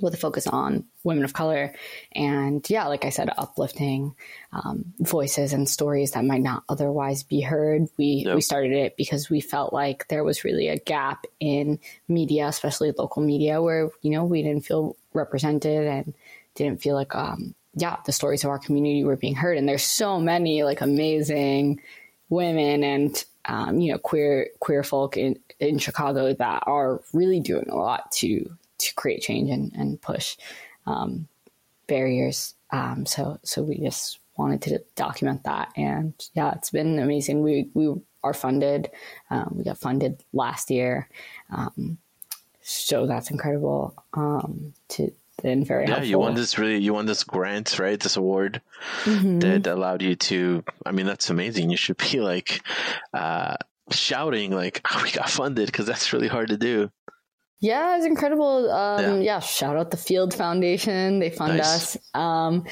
[0.01, 1.73] with a focus on women of color.
[2.13, 4.15] And yeah like i said uplifting
[4.51, 7.88] um, voices and stories that might not otherwise be heard.
[7.97, 8.35] We yep.
[8.35, 12.91] we started it because we felt like there was really a gap in media especially
[12.97, 16.13] local media where you know we didn't feel represented and
[16.55, 19.57] didn't feel like um, yeah the stories of our community were being heard.
[19.57, 21.81] And there's so many like amazing
[22.29, 27.67] women and um, you know queer queer folk in in chicago that are really doing
[27.69, 30.37] a lot to to create change and, and push
[30.85, 31.27] um,
[31.87, 32.55] barriers.
[32.71, 37.41] Um, so so we just wanted to document that, and yeah, it's been amazing.
[37.43, 38.89] We we are funded.
[39.29, 41.09] Um, we got funded last year,
[41.51, 41.97] um,
[42.61, 43.95] so that's incredible.
[44.13, 45.11] Um, to
[45.41, 46.09] then very yeah, helpful.
[46.09, 47.99] you won this really you won this grant right?
[47.99, 48.61] This award
[49.03, 49.39] mm-hmm.
[49.39, 50.63] that allowed you to.
[50.85, 51.69] I mean, that's amazing.
[51.69, 52.61] You should be like.
[53.13, 53.55] Uh,
[53.91, 56.91] shouting like oh, we got funded because that's really hard to do
[57.59, 58.71] yeah, it's incredible.
[58.71, 59.19] Um, yeah.
[59.19, 59.39] yeah.
[59.39, 61.19] shout out the Field Foundation.
[61.19, 61.95] They fund nice.
[61.95, 61.97] us.
[62.13, 62.65] Um,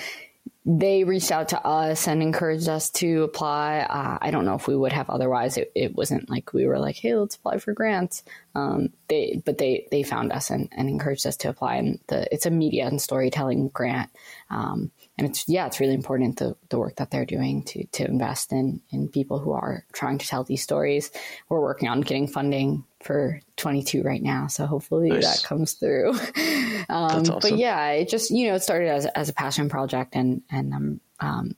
[0.69, 3.80] they reached out to us and encouraged us to apply.
[3.89, 5.56] Uh, I don't know if we would have otherwise.
[5.56, 8.23] It, it, wasn't like we were like, "Hey, let's apply for grants."
[8.54, 11.76] Um, they, but they they found us and, and, encouraged us to apply.
[11.78, 14.10] And the, it's a media and storytelling grant,
[14.50, 18.06] um, and it's yeah, it's really important the the work that they're doing to to
[18.06, 21.12] invest in in people who are trying to tell these stories.
[21.50, 24.48] We're working on getting funding for 22 right now.
[24.48, 25.42] So hopefully nice.
[25.42, 26.12] that comes through.
[26.90, 27.40] um, awesome.
[27.42, 30.74] But yeah, it just, you know, it started as, as a passion project and, and
[30.74, 31.56] I'm um,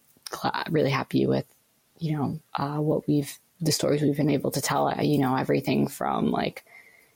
[0.69, 1.45] really happy with,
[1.97, 5.35] you know, uh, what we've, the stories we've been able to tell, uh, you know,
[5.35, 6.63] everything from like,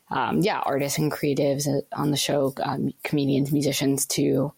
[0.09, 4.53] um, yeah, artists and creatives on the show, um, comedians, musicians to,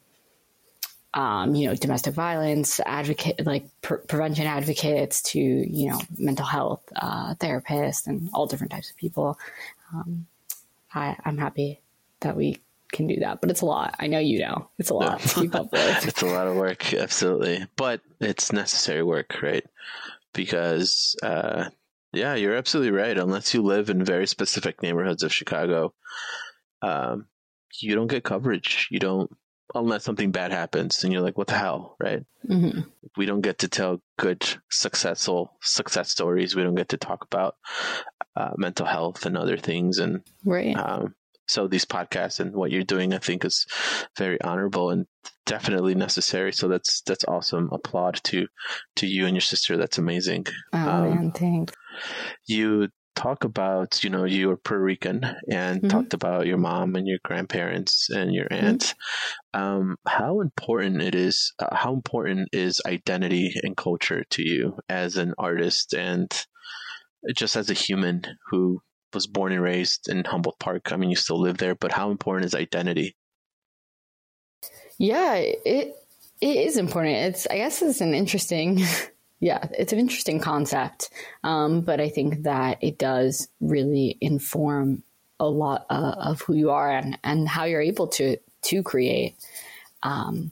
[1.15, 6.84] um, you know, domestic violence advocate, like pre- prevention advocates to, you know, mental health
[6.93, 9.39] uh, therapists and all different types of people.
[9.93, 10.28] Um,
[10.93, 11.80] I, I'm happy
[12.19, 12.60] that we
[12.91, 13.95] can do that, but it's a lot.
[13.97, 16.06] I know you know it's a lot to keep up with.
[16.06, 19.65] it's a lot of work, absolutely, but it's necessary work, right?
[20.34, 21.69] Because, uh,
[22.12, 23.17] yeah, you're absolutely right.
[23.17, 25.93] Unless you live in very specific neighborhoods of Chicago,
[26.82, 27.28] um,
[27.80, 28.89] you don't get coverage.
[28.91, 29.32] You don't
[29.73, 32.23] unless something bad happens and you're like, what the hell, right?
[32.47, 32.82] Mm-hmm.
[33.17, 36.56] We don't get to tell good, successful success stories.
[36.56, 37.56] We don't get to talk about
[38.36, 39.97] uh, mental health and other things.
[39.97, 40.75] And right.
[40.78, 41.15] Um,
[41.47, 43.65] so these podcasts and what you're doing, I think, is
[44.17, 45.06] very honorable and
[45.45, 46.51] definitely necessary.
[46.51, 47.69] So that's that's awesome.
[47.71, 48.47] Applaud to
[48.97, 49.78] to you and your sister.
[49.78, 50.47] That's amazing.
[50.73, 51.73] Oh um, man, thanks.
[52.47, 55.88] You talk about you know you were Puerto Rican and mm-hmm.
[55.88, 58.65] talked about your mom and your grandparents and your mm-hmm.
[58.65, 58.93] aunt.
[59.56, 59.62] Mm-hmm.
[59.62, 61.54] Um, how important it is?
[61.60, 66.32] Uh, how important is identity and culture to you as an artist and
[67.36, 68.82] just as a human who
[69.13, 70.91] was born and raised in Humboldt Park?
[70.91, 73.15] I mean, you still live there, but how important is identity?
[74.97, 75.95] Yeah, it
[76.41, 77.15] it is important.
[77.15, 78.84] It's I guess it's an interesting
[79.39, 81.10] yeah, it's an interesting concept,
[81.43, 85.04] um, but I think that it does really inform
[85.39, 89.36] a lot uh, of who you are and, and how you're able to to create.
[90.04, 90.52] Um,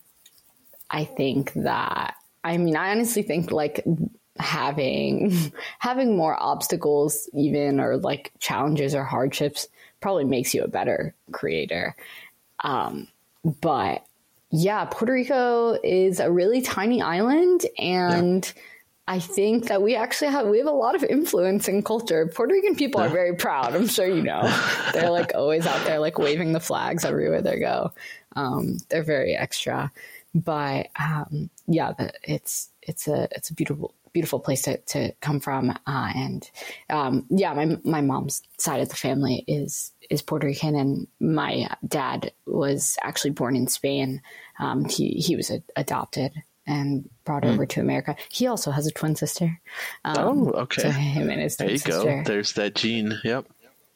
[0.90, 3.84] I think that I mean I honestly think like
[4.38, 9.68] having having more obstacles even or like challenges or hardships
[10.02, 11.96] probably makes you a better creator.
[12.64, 13.08] Um,
[13.62, 14.06] but
[14.52, 18.46] yeah, Puerto Rico is a really tiny island and.
[18.46, 18.62] Yeah
[19.08, 22.26] I think that we actually have we have a lot of influence in culture.
[22.28, 23.76] Puerto Rican people are very proud.
[23.76, 24.42] I'm sure you know.
[24.94, 27.92] They're like always out there like waving the flags everywhere they go.
[28.36, 29.92] Um, they're very extra,
[30.34, 35.40] but um, yeah, the, it's it's a it's a beautiful beautiful place to, to come
[35.40, 35.72] from.
[35.72, 36.50] Uh, and
[36.90, 41.68] um, yeah, my my mom's side of the family is is Puerto Rican, and my
[41.86, 44.22] dad was actually born in Spain.
[44.60, 46.32] Um, he he was a, adopted
[46.66, 47.54] and brought mm.
[47.54, 48.16] over to America.
[48.30, 49.60] He also has a twin sister.
[50.06, 50.84] Um, oh, okay.
[50.84, 52.04] So him and his there you sister.
[52.04, 52.24] go.
[52.24, 53.20] There's that gene.
[53.24, 53.46] Yep.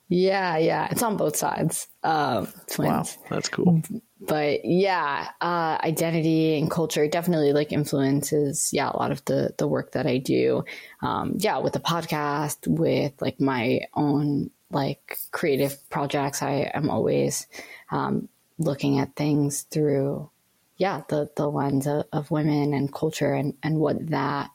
[0.10, 0.88] Yeah, yeah.
[0.90, 1.88] It's on both sides.
[2.04, 3.18] Um, twins.
[3.22, 3.82] Wow, that's cool.
[4.22, 8.72] But yeah, uh, identity and culture definitely like influences.
[8.72, 10.64] Yeah, a lot of the the work that I do.
[11.02, 17.48] Um, yeah, with the podcast, with like my own like creative projects, I am always
[17.92, 20.30] um, looking at things through
[20.78, 24.52] yeah, the, the lens of, of women and culture and, and what that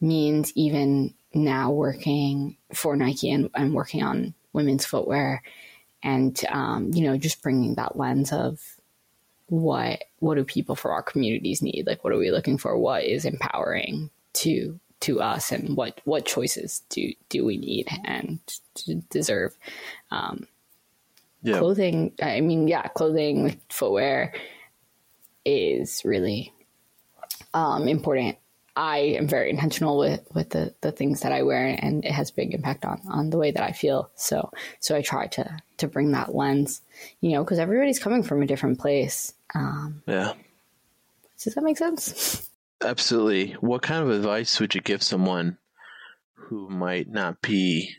[0.00, 5.42] means even now working for Nike and, and working on women's footwear
[6.02, 8.60] and, um, you know, just bringing that lens of
[9.48, 11.86] what, what do people for our communities need?
[11.86, 12.76] Like, what are we looking for?
[12.76, 18.40] What is empowering to, to us and what, what choices do, do we need and
[19.08, 19.56] deserve?
[20.10, 20.46] Um,
[21.42, 21.58] yeah.
[21.58, 24.34] clothing, I mean, yeah, clothing, with footwear,
[25.46, 26.52] is really
[27.54, 28.36] um, important.
[28.76, 32.30] I am very intentional with, with the, the things that I wear and it has
[32.30, 34.10] big impact on, on the way that I feel.
[34.16, 36.82] So, so I try to, to bring that lens,
[37.22, 39.32] you know, cause everybody's coming from a different place.
[39.54, 40.34] Um, yeah.
[41.42, 42.50] Does that make sense?
[42.82, 43.52] Absolutely.
[43.52, 45.56] What kind of advice would you give someone
[46.34, 47.96] who might not be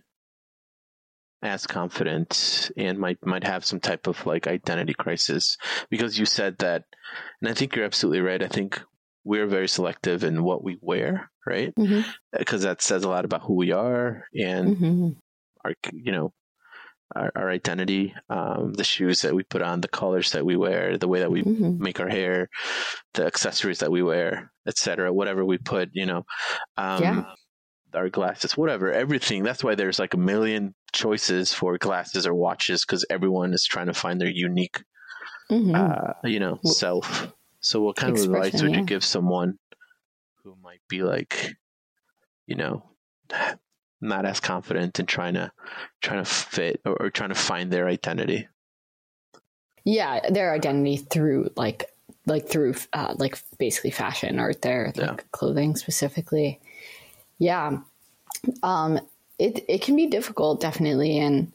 [1.47, 5.57] as confident and might might have some type of like identity crisis
[5.89, 6.83] because you said that
[7.41, 8.81] and i think you're absolutely right i think
[9.23, 12.01] we're very selective in what we wear right mm-hmm.
[12.37, 15.09] because that says a lot about who we are and mm-hmm.
[15.65, 16.31] our you know
[17.15, 20.97] our, our identity um, the shoes that we put on the colors that we wear
[20.97, 21.81] the way that we mm-hmm.
[21.81, 22.49] make our hair
[23.13, 26.25] the accessories that we wear etc whatever we put you know
[26.77, 27.23] um, yeah
[27.97, 29.43] our glasses, whatever, everything.
[29.43, 33.87] That's why there's like a million choices for glasses or watches because everyone is trying
[33.87, 34.83] to find their unique,
[35.51, 35.75] mm-hmm.
[35.75, 37.33] uh, you know, self.
[37.59, 38.79] So, what kind of advice would yeah.
[38.79, 39.57] you give someone
[40.43, 41.53] who might be like,
[42.45, 42.83] you know,
[43.99, 45.51] not as confident in trying to
[46.01, 48.47] trying to fit or, or trying to find their identity?
[49.87, 51.85] yeah their identity through like
[52.25, 55.15] like through uh, like basically fashion or their like Yeah.
[55.31, 56.59] clothing specifically
[57.39, 57.79] yeah
[58.63, 58.99] um
[59.39, 61.51] it it can be difficult definitely and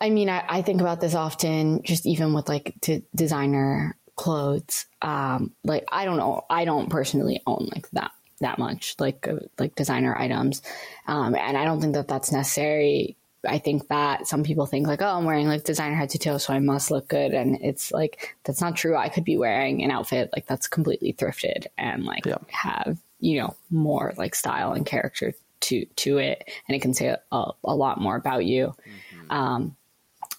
[0.00, 4.86] i mean i, I think about this often just even with like d- designer clothes
[5.02, 9.36] um like i don't know i don't personally own like that that much like uh,
[9.58, 10.62] like designer items
[11.06, 15.02] um and i don't think that that's necessary I think that some people think like,
[15.02, 17.92] oh, I'm wearing like designer head to toe, so I must look good, and it's
[17.92, 18.96] like that's not true.
[18.96, 22.38] I could be wearing an outfit like that's completely thrifted and like Yeah.
[22.48, 27.16] have you know more like style and character to to it, and it can say
[27.32, 28.74] a, a lot more about you.
[29.30, 29.76] Um,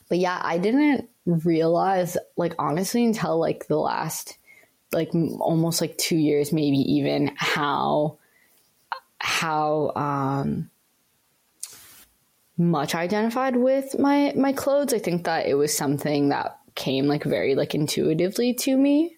[0.07, 4.37] but yeah, I didn't realize like honestly until like the last
[4.91, 8.17] like almost like two years, maybe even how
[9.19, 10.69] how um
[12.57, 14.93] much I identified with my my clothes.
[14.93, 19.17] I think that it was something that came like very like intuitively to me.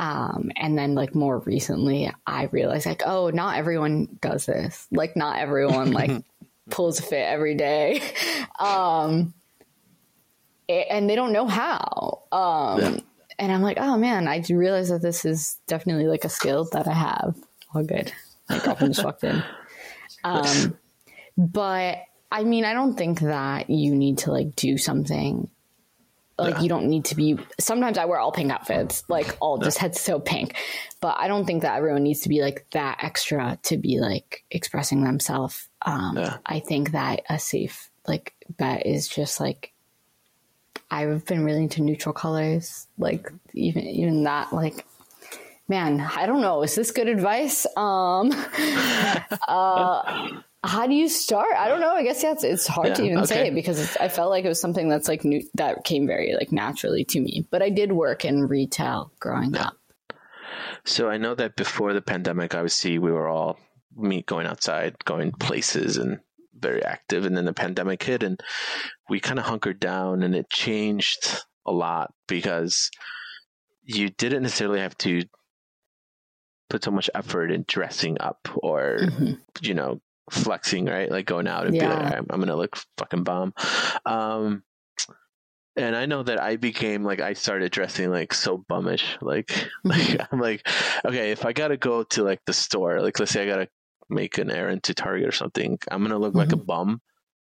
[0.00, 4.86] Um, and then like more recently, I realized like, oh, not everyone does this.
[4.90, 6.22] Like, not everyone like
[6.70, 8.02] pulls a fit every day.
[8.58, 9.32] Um,
[10.68, 12.22] and they don't know how.
[12.30, 12.96] Um, Yeah.
[13.38, 16.86] and I'm like, oh man, I realize that this is definitely like a skill that
[16.86, 17.36] I have.
[17.74, 18.12] All good.
[18.50, 19.42] My girlfriend just walked in.
[20.24, 20.76] Um,
[21.38, 21.98] but
[22.30, 25.48] I mean, I don't think that you need to like do something.
[26.40, 26.60] Like Yeah.
[26.62, 27.38] you don't need to be.
[27.58, 30.56] Sometimes I wear all pink outfits, like all just head so pink.
[31.00, 34.44] But I don't think that everyone needs to be like that extra to be like
[34.50, 35.68] expressing themselves.
[35.82, 36.38] Um, Yeah.
[36.46, 39.72] I think that a safe like bet is just like
[40.90, 42.88] I've been really into neutral colors.
[42.98, 44.84] Like even even that like
[45.68, 46.62] man, I don't know.
[46.62, 47.64] Is this good advice?
[47.76, 48.32] Um
[49.48, 51.54] uh how do you start?
[51.56, 51.94] I don't know.
[51.94, 53.48] I guess yeah, it's, it's hard to Yeah, even say okay.
[53.48, 56.34] it because it's, I felt like it was something that's like new, that came very
[56.34, 57.46] like naturally to me.
[57.50, 59.76] But I did work in retail growing up.
[60.84, 63.58] So I know that before the pandemic, obviously we were all
[63.96, 66.20] meet going outside, going places, and
[66.58, 67.24] very active.
[67.24, 68.38] And then the pandemic hit, and
[69.08, 72.90] we kind of hunkered down, and it changed a lot because
[73.82, 75.22] you didn't necessarily have to
[76.68, 79.38] put so much effort in dressing up or Mhm.
[79.60, 81.10] you know flexing, right?
[81.10, 81.94] Like going out and be Yeah.
[81.94, 83.52] like, I'm, I'm gonna look fucking bomb.
[84.06, 84.62] Um,
[85.76, 89.16] and I know that I became like I started dressing like so bummish.
[89.22, 89.50] Like,
[89.84, 90.66] like I'm like,
[91.04, 93.68] okay, if I gotta go to like the store, like let's say I gotta
[94.08, 97.00] make an errand to Target or something, I'm gonna look like a bum.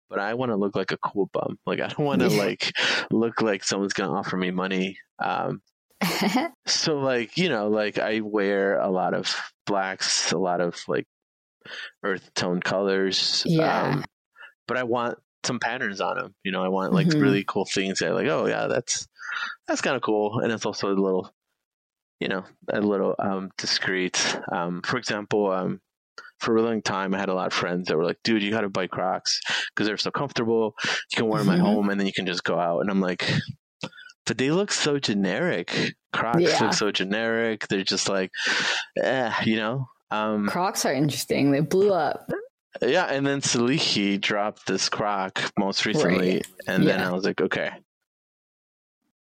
[0.10, 1.60] But I want to look like a cool bum.
[1.66, 2.72] Like I don't want to like
[3.12, 4.98] look like someone's gonna offer me money.
[5.20, 5.62] Um,
[6.66, 9.36] so like you know, like I wear a lot of
[9.66, 11.06] blacks, a lot of like
[12.04, 13.46] earth tone colors.
[13.46, 13.98] Yeah.
[13.98, 14.06] Um,
[14.68, 16.36] but I want some patterns on them.
[16.44, 17.20] You know, I want like Mhm.
[17.20, 19.08] really cool things that like, oh yeah, that's
[19.68, 21.34] that's kind of cool, and it's also a little,
[22.20, 24.38] you know, a little um discreet.
[24.52, 25.82] Um, for example, um.
[26.40, 28.44] For a really long time, I had a lot of friends that were like, "Dude,
[28.44, 30.76] you got to buy Crocs because they're so comfortable.
[30.86, 31.62] You can wear them at Mhm.
[31.62, 33.24] home, and then you can just go out." And I'm like,
[34.26, 35.94] but they look so generic.
[36.14, 36.62] Crocs Yeah.
[36.62, 37.68] look so generic.
[37.70, 38.32] They're just like,
[39.02, 39.88] eh, you know.
[40.12, 41.52] Um, Crocs are interesting.
[41.52, 42.30] They blew up.
[42.82, 46.46] yeah, and then Salehe dropped this Croc most recently, Right.
[46.68, 47.72] and then I was like, okay,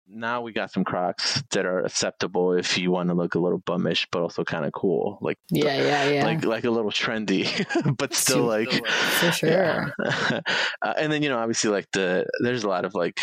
[0.08, 3.60] now we got some Crocs that are acceptable if you want to look a little
[3.62, 6.26] bummish, but also kind of cool, like Yeah, yeah, yeah.
[6.26, 7.48] like like a little trendy,
[7.98, 9.50] but still like for sure.
[9.50, 9.90] yeah.
[10.82, 13.20] uh, and then you know, obviously, like the there's a lot of like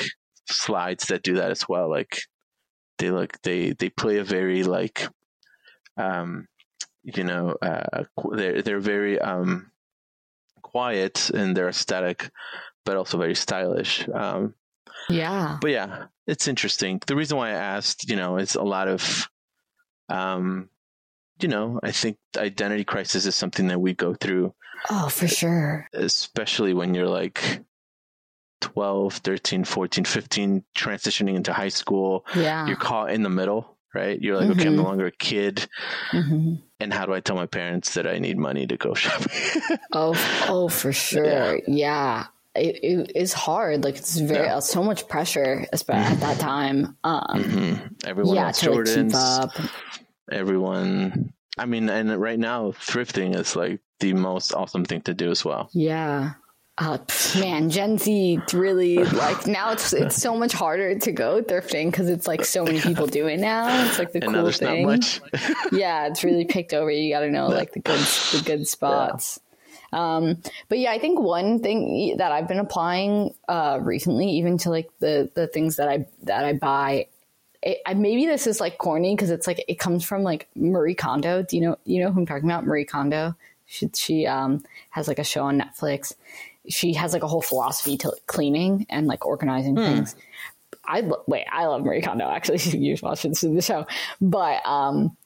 [0.50, 1.88] slides that do that as well.
[1.88, 2.20] Like
[2.98, 5.06] they look they they play a very like
[5.96, 6.46] um
[7.04, 9.70] you know uh they're they're very um
[10.62, 12.30] quiet in their aesthetic,
[12.84, 14.08] but also very stylish.
[14.08, 14.54] Um,
[15.08, 15.58] Yeah.
[15.60, 17.00] but yeah, it's interesting.
[17.06, 19.28] The reason why I asked, you know, is a lot of,
[20.08, 20.70] um,
[21.40, 24.54] you know, I think identity crisis is something that we go through,
[24.88, 25.88] Oh, for sure.
[25.92, 27.60] especially when you're like
[28.60, 32.24] 12, 13, 14, 15, transitioning into high school.
[32.34, 32.66] Yeah.
[32.66, 34.20] You're caught in the middle, right?
[34.20, 34.86] You're like, okay, I'm no Mhm.
[34.86, 35.66] longer a kid.
[36.10, 39.78] hmm And how do I tell my parents that I need money to go shopping?
[39.92, 40.14] Oh,
[40.48, 41.60] oh, for sure.
[41.68, 42.26] Yeah.
[42.54, 43.84] It, it is hard.
[43.84, 44.58] Like it's very Yeah.
[44.60, 46.96] so much pressure, especially at that time.
[47.04, 48.06] Um, Mhm.
[48.06, 49.50] Everyone yeah, to like keep up.
[50.30, 55.30] everyone i mean and right now thrifting is like the most awesome thing to do
[55.30, 56.32] as well Yeah.
[56.78, 56.98] Uh,
[57.38, 62.08] man, Gen Z really like now it's it's so much harder to go thrifting because
[62.08, 63.84] it's like so many people do it now.
[63.84, 64.88] It's like the and cool thing.
[65.72, 66.90] yeah, it's really picked over.
[66.90, 69.38] You got to know like the good the good spots.
[69.92, 74.70] Um, but yeah, I think one thing that I've been applying uh, recently, even to
[74.70, 77.08] like the the things that I that I buy,
[77.62, 80.94] it, I, maybe this is like corny because it's like it comes from like Marie
[80.94, 81.42] Kondo.
[81.42, 82.64] Do you know you know who I'm talking about?
[82.64, 83.36] Marie Kondo.
[83.66, 86.14] She she um, has like a show on Netflix.
[86.68, 90.14] She has like a whole philosophy to cleaning and like organizing things.
[90.84, 92.28] I lo- wait, I love Marie Kondo.
[92.28, 93.86] Actually, you should watch the show,
[94.20, 95.16] but um,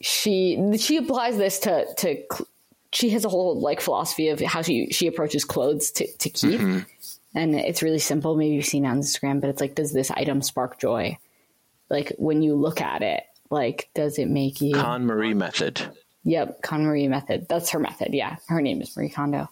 [0.00, 2.48] she she applies this to to cl-
[2.92, 6.60] she has a whole like philosophy of how she she approaches clothes to to keep,
[7.34, 8.36] and it's really simple.
[8.36, 11.18] Maybe you've seen it on Instagram, but it's like, does this item spark joy?
[11.90, 14.74] Like when you look at it, like does it make you?
[14.74, 15.80] KonMari method.
[16.24, 17.46] Yep, KonMari method.
[17.48, 18.14] That's her method.
[18.14, 19.48] Yeah, her name is Marie Kondo.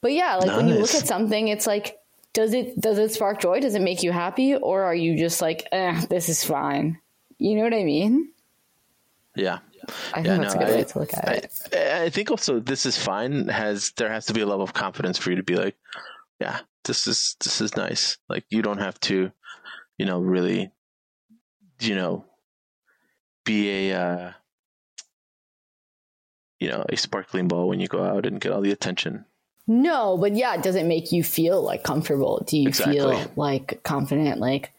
[0.00, 1.98] But yeah, like when you look at something, it's like,
[2.32, 3.60] does it does it spark joy?
[3.60, 6.98] Does it make you happy, or are you just like, eh, this is fine?
[7.38, 8.30] You know what I mean?
[9.34, 9.58] Yeah.
[10.12, 11.74] I think Yeah, that's no, a good I- way to look at I, it.
[11.74, 13.48] I think also this is fine.
[13.48, 15.76] Has there has to be a level of confidence for you to be like,
[16.40, 18.18] yeah, this is this is nice.
[18.28, 19.32] Like you don't have to,
[19.98, 20.70] you know, really,
[21.80, 22.24] you know,
[23.44, 24.32] be a, uh,
[26.58, 29.24] you know, a sparkling ball when you go out and get all the attention.
[29.70, 32.42] No, but yeah, does it make you feel like comfortable?
[32.44, 32.96] Do you Exactly.
[32.96, 34.40] feel like confident?
[34.40, 34.72] Like,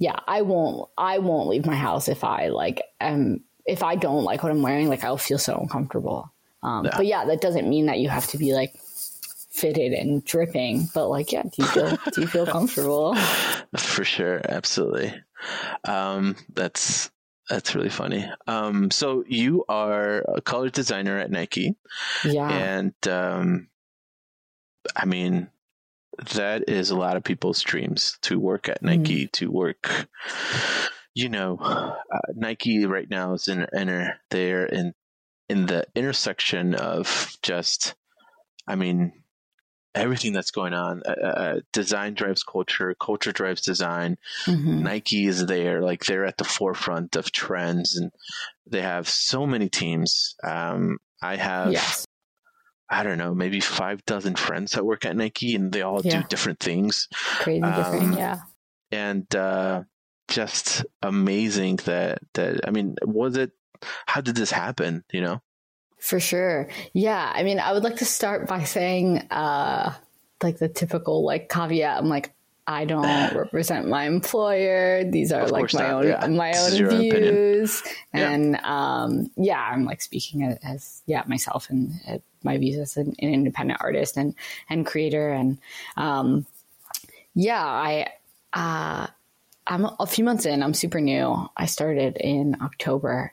[0.00, 0.88] yeah, I won't.
[0.98, 3.44] I won't leave my house if I like am.
[3.64, 6.32] If I don't like what I'm wearing, like I'll feel so uncomfortable.
[6.64, 6.96] Um, Yeah.
[6.96, 8.74] But yeah, that doesn't mean that you have to be like
[9.52, 10.88] fitted and dripping.
[10.92, 13.14] But like, yeah, do you feel do you feel comfortable?
[13.76, 15.14] For sure, absolutely.
[15.84, 17.12] Um, that's
[17.48, 18.28] that's really funny.
[18.48, 21.76] Um, so you are a color designer at Nike.
[22.24, 23.68] Yeah, and um,
[24.96, 25.48] I mean
[26.34, 30.08] that is a lot of people's dreams to work at Nike to work.
[31.14, 31.92] You know, uh,
[32.34, 34.94] Nike right now is in inner they're in
[35.48, 37.94] in the intersection of just,
[38.66, 39.12] I mean,
[39.94, 41.02] everything that's going on.
[41.06, 44.18] Uh, uh, design drives culture, culture drives design.
[44.44, 44.82] Mhm.
[44.82, 48.12] Nike is there, like they're at the forefront of trends, and
[48.66, 50.36] they have so many teams.
[50.44, 52.04] Um, I have, yes,
[52.90, 56.22] I don't know, maybe five dozen friends that work at Nike, and they all Yeah.
[56.22, 58.02] do different things, crazy different.
[58.04, 58.40] um, Yeah.
[58.90, 59.82] and uh,
[60.28, 62.66] just amazing that that.
[62.66, 63.52] I mean, was it?
[64.06, 65.04] How did this happen?
[65.12, 65.42] You know?
[66.00, 66.68] For sure.
[66.92, 67.30] Yeah.
[67.34, 69.92] I mean, I would like to start by saying, uh,
[70.42, 71.98] like the typical like caveat.
[71.98, 72.32] I'm like,
[72.68, 75.02] I don't represent my employer.
[75.02, 75.92] These are Of like my not.
[75.92, 76.26] own, Yeah.
[76.26, 77.82] my own views.
[78.12, 78.30] Yeah.
[78.30, 82.98] And, um, yeah, I'm like speaking as, as yeah, myself and uh, my views as
[82.98, 84.34] an, an independent artist and,
[84.68, 85.30] and creator.
[85.30, 85.58] And,
[85.96, 86.46] um,
[87.34, 88.08] yeah, I,
[88.52, 89.06] uh,
[89.66, 90.62] I'm a few months in.
[90.62, 91.48] I'm super new.
[91.56, 93.32] I started in October,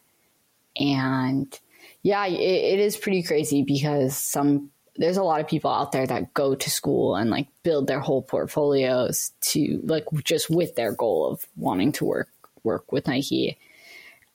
[0.78, 1.60] and
[2.04, 6.08] yeah, it, it is pretty crazy because some there's a lot of people out there
[6.08, 10.94] that go to school and like build their whole portfolios to like just with their
[10.94, 12.30] goal of wanting to work
[12.64, 13.58] work with Nike.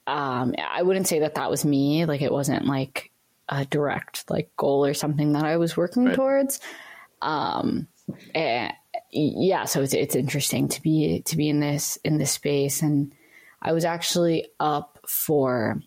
[0.07, 2.05] Um, I wouldn't say that that was me.
[2.05, 3.11] Like it wasn't like
[3.49, 6.15] a direct like goal or something that I was working Right.
[6.15, 6.61] towards.
[7.23, 7.89] Um,
[8.35, 8.73] and
[9.11, 13.13] yeah, so it's it's interesting to be to be in this in this space, and
[13.63, 15.81] I was actually up for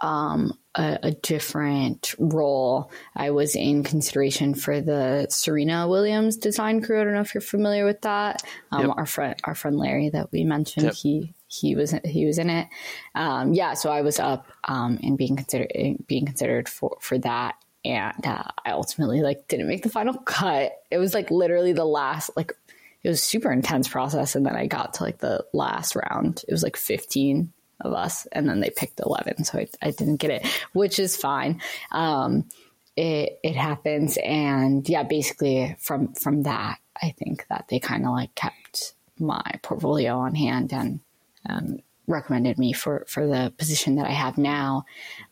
[0.00, 2.90] um, a, a different role.
[3.16, 7.00] I was in consideration for the Serena Williams design crew.
[7.00, 8.42] I don't know if you're familiar with that.
[8.70, 8.96] Um, Yep.
[8.96, 10.94] Our friend, our friend Larry that we mentioned, Yep.
[10.94, 12.68] he he was he was in it.
[13.14, 15.72] Um, yeah, so I was up um, and being considered
[16.06, 17.56] being considered for for that.
[17.84, 20.72] And uh, I ultimately like didn't make the final cut.
[20.90, 22.52] It was like literally the last like
[23.02, 26.44] it was super intense process and then I got to like the last round.
[26.46, 30.16] It was like 15 of us and then they picked 11 so I, I didn't
[30.16, 31.60] get it which is fine.
[31.92, 32.48] Um
[32.96, 38.12] it it happens and yeah basically from from that I think that they kind of
[38.12, 41.00] like kept my portfolio on hand and
[41.48, 44.84] um, recommended me for for the position that I have now.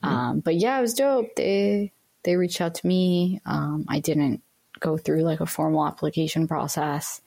[0.02, 1.34] Um but yeah it was dope.
[1.36, 1.92] They
[2.22, 3.40] they reached out to me.
[3.44, 4.42] Um I didn't
[4.80, 7.20] go through like a formal application process.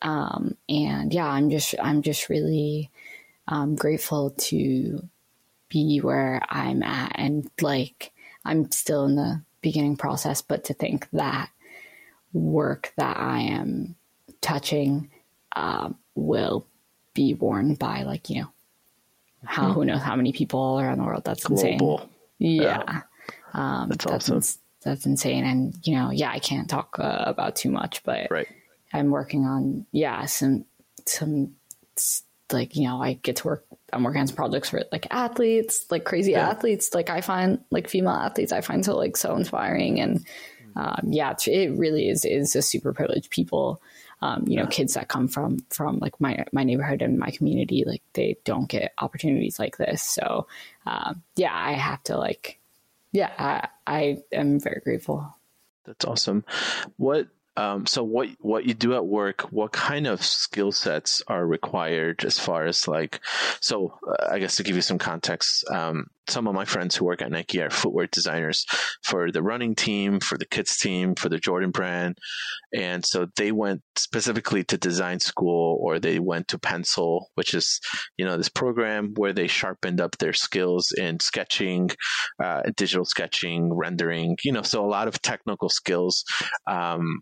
[0.00, 2.90] Um, and yeah, I'm just I'm just really
[3.48, 5.08] um, grateful to
[5.68, 8.12] be where I'm at, and like
[8.44, 11.50] I'm still in the beginning process, but to think that
[12.32, 13.96] work that I am
[14.40, 15.10] touching
[15.56, 16.66] um, will
[17.14, 18.48] be worn by like you know
[19.44, 21.24] how who knows how many people all around the world.
[21.24, 21.78] That's insane.
[21.78, 22.08] Global.
[22.38, 23.02] Yeah.
[23.54, 24.36] Um, That's awesome.
[24.36, 25.44] ins- that's insane.
[25.44, 28.46] And you know, yeah, I can't talk uh, about too much, but right.
[28.92, 30.64] I'm working on yeah some
[31.06, 31.54] some
[32.52, 33.64] like you know I get to work.
[33.92, 36.48] I'm working on some projects for like athletes, like crazy yeah.
[36.48, 36.94] athletes.
[36.94, 40.26] Like I find like female athletes, I find so like so inspiring, and
[40.76, 43.82] um, yeah, it really is is a super privileged people.
[44.20, 47.84] Um, you know, kids that come from from like my my neighborhood and my community,
[47.86, 50.02] like they don't get opportunities like this.
[50.02, 50.46] So
[50.86, 52.58] um, yeah, I have to like,
[53.12, 55.34] yeah, I, I am very grateful.
[55.84, 56.44] That's awesome.
[56.96, 57.28] What
[57.58, 59.42] um, so what what you do at work?
[59.50, 63.20] What kind of skill sets are required as far as like?
[63.60, 67.06] So uh, I guess to give you some context, um, some of my friends who
[67.06, 68.64] work at Nike are footwear designers
[69.02, 72.18] for the running team, for the kids team, for the Jordan brand,
[72.72, 77.80] and so they went specifically to design school, or they went to PENSOLE, which is
[78.16, 81.90] you know this program where they sharpened up their skills in sketching,
[82.40, 84.38] uh, digital sketching, rendering.
[84.44, 86.24] You know, so a lot of technical skills.
[86.68, 87.20] Um,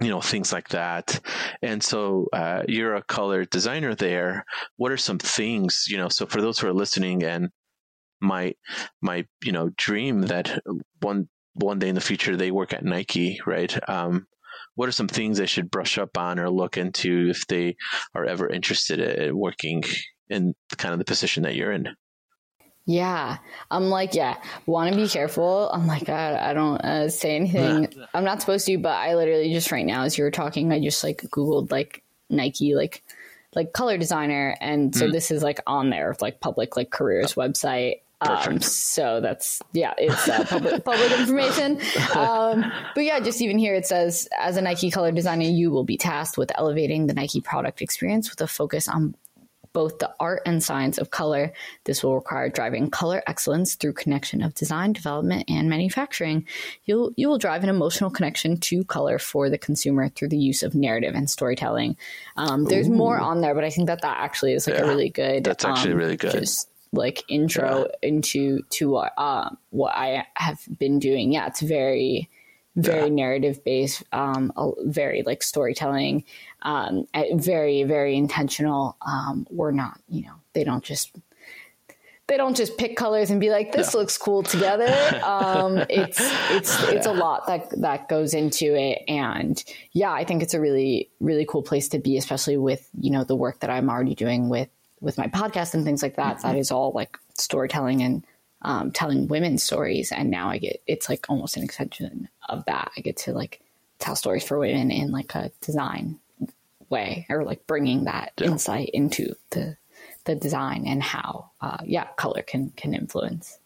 [0.00, 1.20] you know things like that.
[1.62, 4.44] And so uh, you're a color designer there.
[4.76, 7.50] What are some things you know so for those who are listening and
[8.20, 8.54] my
[9.00, 10.60] my you know dream that
[11.00, 13.76] one one day in the future they work at nike right?
[13.88, 14.26] Um,
[14.76, 17.76] what are some things they should brush up on or look into if they
[18.14, 19.82] are ever interested in working
[20.28, 21.88] in kind of the position that you're in
[22.86, 23.38] yeah.
[23.70, 25.70] I'm like, yeah, want to be careful.
[25.72, 27.88] I'm like, I, I don't uh, say anything.
[28.14, 30.80] I'm not supposed to, but I literally just right now, as you were talking, I
[30.80, 33.02] just like Googled like Nike, like,
[33.54, 34.56] like color designer.
[34.60, 35.12] And so mm.
[35.12, 38.00] this is like on their like public like careers website.
[38.22, 41.80] Um, so that's yeah, it's uh, public public information.
[42.14, 45.84] Um, but yeah, just even here it says, as a Nike color designer, you will
[45.84, 49.14] be tasked with elevating the Nike product experience with a focus on
[49.72, 51.52] both the art and science of color.
[51.84, 56.46] This will require driving color excellence through connection of design, development, and manufacturing.
[56.84, 60.62] You'll you will drive an emotional connection to color for the consumer through the use
[60.62, 61.96] of narrative and storytelling.
[62.36, 62.94] Um, there's Ooh.
[62.94, 65.44] more on there, but I think that that actually is like yeah, a really good.
[65.44, 66.32] That's actually um, really good.
[66.32, 68.08] Just, like intro yeah.
[68.08, 71.32] into to what uh, what I have been doing.
[71.32, 72.28] Yeah, it's very
[72.76, 73.14] very yeah.
[73.14, 74.52] narrative based, um,
[74.84, 76.24] very like storytelling,
[76.62, 78.96] um, very very intentional.
[79.02, 81.12] Um, we're not, you know, they don't just
[82.30, 84.00] they don't just pick colors and be like, "This no.
[84.00, 84.86] looks cool together."
[85.20, 86.18] Um, it's
[86.50, 89.62] it's it's a lot that that goes into it, and
[89.92, 93.24] yeah, I think it's a really really cool place to be, especially with you know
[93.24, 94.68] the work that I'm already doing with
[95.00, 96.38] with my podcast and things like that.
[96.38, 96.48] Mm-hmm.
[96.48, 98.24] that is all like storytelling and
[98.62, 102.90] um, telling women's stories, and now I get it's like almost an extension of that.
[102.96, 103.60] I get to like
[103.98, 106.18] tell stories for women in like a design
[106.88, 108.48] way, or like bringing that yeah.
[108.48, 109.76] insight into the
[110.24, 113.58] the design and how uh, yeah color can can influence.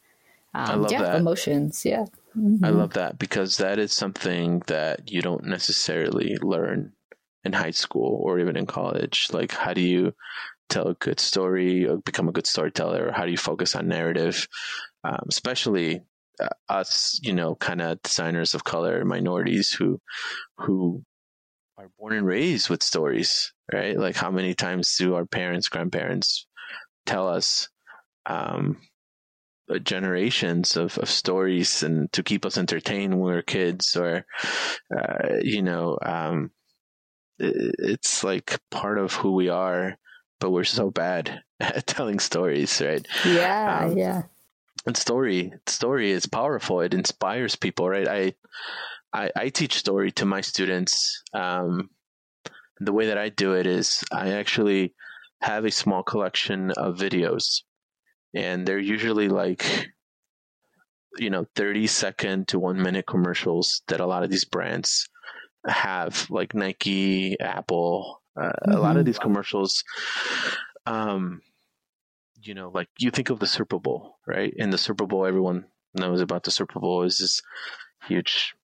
[0.55, 1.17] Um, I love yeah, that.
[1.17, 1.85] emotions.
[1.85, 2.05] Yeah,
[2.37, 2.65] mm-hmm.
[2.65, 6.93] I love that because that is something that you don't necessarily learn
[7.45, 9.29] in high school or even in college.
[9.33, 10.15] Like, how do you
[10.69, 13.13] tell a good story or become a good storyteller?
[13.13, 14.47] How do you focus on narrative?
[15.05, 16.03] Um, especially
[16.41, 20.01] uh, us, you know, kind of designers of color, minorities who
[20.59, 21.03] who
[21.79, 23.99] are born and raised with stories, right?
[23.99, 26.47] Like how many times do our parents, grandparents
[27.07, 27.69] tell us
[28.27, 28.79] um,
[29.71, 34.25] uh, generations of, of stories and to keep us entertained when we were kids or,
[34.97, 36.51] uh, you know, um,
[37.39, 39.97] it's like part of who we are
[40.41, 43.07] but we're so bad at telling stories, right?
[43.25, 44.23] Yeah, um, yeah.
[44.87, 46.81] And story, story is powerful.
[46.81, 48.07] It inspires people, right?
[48.07, 48.35] I,
[49.13, 51.23] I, I teach story to my students.
[51.33, 51.91] Um,
[52.81, 54.95] the way that I do it is I actually
[55.41, 57.63] have a small collection of videos,
[58.35, 59.89] and they're usually like,
[61.19, 65.09] you know, thirty second to one minute commercials that a lot of these brands
[65.67, 68.73] have, like Nike, Apple, uh, mm-hmm.
[68.73, 69.07] A lot of mm-hmm.
[69.07, 69.85] these commercials,
[70.87, 71.41] um,
[72.41, 74.53] you know, like you think of the Super Bowl, right?
[74.57, 77.41] In the Super Bowl, everyone knows about the Super Bowl is this
[78.07, 78.55] huge,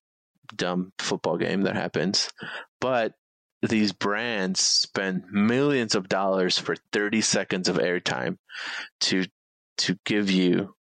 [0.55, 2.31] dumb football game that happens,
[2.81, 3.15] but
[3.63, 8.39] these brands spend millions of dollars for 30 seconds of airtime
[9.01, 9.27] to
[9.77, 10.75] to give you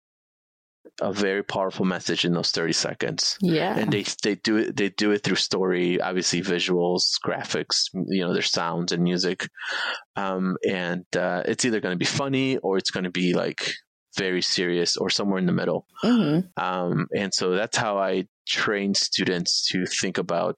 [1.01, 3.37] a very powerful message in those 30 seconds.
[3.41, 3.77] Yeah.
[3.77, 8.33] And they they do it they do it through story, obviously visuals, graphics, you know,
[8.33, 9.47] their sounds and music.
[10.15, 13.71] Um, and uh, it's either going to be funny or it's going to be like
[14.17, 15.85] very serious or somewhere in the middle.
[16.03, 16.61] Mm-hmm.
[16.61, 20.55] Um, and so that's how I train students to think about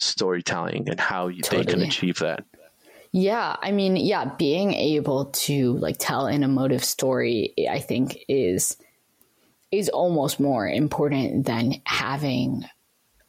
[0.00, 1.64] storytelling and how totally.
[1.64, 2.44] they can achieve that.
[3.10, 8.76] Yeah, I mean, yeah, being able to like tell an emotive story, I think is
[9.70, 12.64] is almost more important than having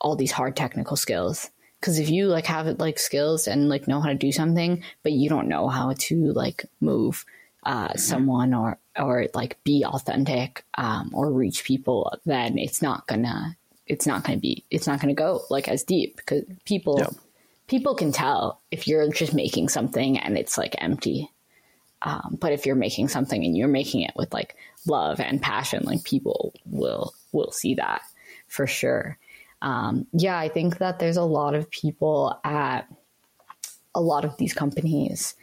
[0.01, 1.49] all these hard technical skills.
[1.79, 5.13] Because if you like have like skills and like know how to do something but
[5.13, 7.25] you don't know how to like move
[7.63, 13.55] uh, someone or or like be authentic um, or reach people then it's not gonna
[13.89, 16.17] it's not gonna be it's not gonna go like as deep.
[16.17, 17.13] Because people yep.
[17.67, 21.29] people can tell if you're just making something and it's like empty.
[22.01, 24.55] Um, but if you're making something and you're making it with like
[24.89, 28.01] love and passion like people will will see that
[28.47, 29.17] for sure
[29.61, 32.87] um, yeah, I think that there's a lot of people at
[33.93, 35.35] a lot of these companies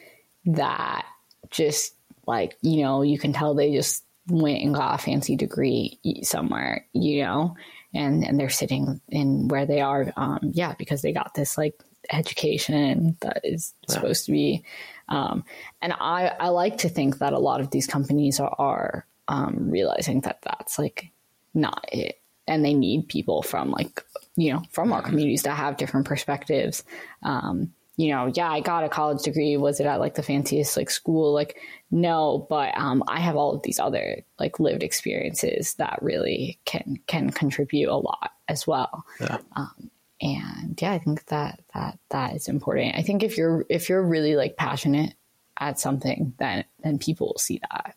[0.47, 1.05] that
[1.51, 1.95] just
[2.27, 6.87] like, you know, you can tell they just went and got a fancy degree somewhere,
[6.93, 7.57] you know,
[7.95, 10.13] and, and they're sitting in where they are.
[10.17, 11.75] Um, yeah, because they got this like
[12.11, 14.65] education that is supposed to be.
[15.09, 15.45] Um,
[15.83, 19.71] and I, I like to think that a lot of these companies are, are um,
[19.71, 21.11] realizing that that's like
[21.55, 22.21] not it.
[22.49, 24.05] And they need people from like
[24.37, 26.85] you know from our communities that have different perspectives.
[27.23, 29.57] Um, you know yeah i got a college degree.
[29.57, 31.33] Was it at like the fanciest like school?
[31.33, 31.57] Like
[31.91, 36.99] no but um, i have all of these other like lived experiences that really can
[37.07, 39.05] can contribute a lot as well.
[39.21, 39.39] Yeah.
[39.57, 42.97] Um, and yeah i think that that that is important.
[42.97, 45.15] I think if you're if you're really like passionate
[45.59, 47.97] at something then then people will see that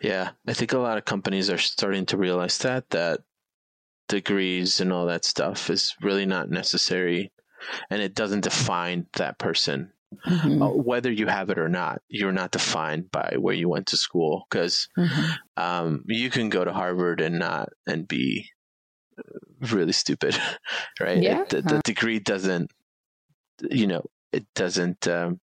[0.00, 3.20] yeah, I think a lot of companies are starting to realize that that
[4.08, 7.32] degrees and all that stuff is really not necessary,
[7.90, 9.92] and it doesn't define that person.
[10.26, 10.62] Mm-hmm.
[10.62, 13.96] Uh, whether you have it or not, you're not defined by where you went to
[13.96, 15.32] school because mm-hmm.
[15.56, 18.50] um, you can go to Harvard and not and be
[19.70, 20.38] really stupid,
[21.00, 21.22] right?
[21.22, 21.42] Yeah.
[21.42, 22.70] It, the, the degree doesn't,
[23.70, 25.40] you know, it doesn't um,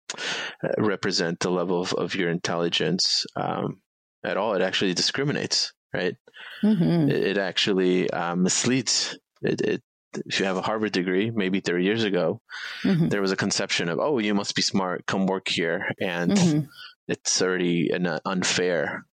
[0.77, 3.25] represent the level of, of your intelligence.
[3.35, 3.81] Um,
[4.23, 4.53] at all.
[4.53, 6.15] It actually discriminates, right?
[6.63, 7.09] Mm-hmm.
[7.09, 9.17] It, it, actually um, misleads.
[9.41, 9.83] It, it,
[10.25, 12.41] if you have a Harvard degree, maybe 30 years ago,
[12.83, 13.09] mm-hmm.
[13.09, 15.91] there was a conception of, oh, you must be smart, come work here.
[16.01, 16.59] And mm-hmm.
[17.07, 19.05] it's already an unfair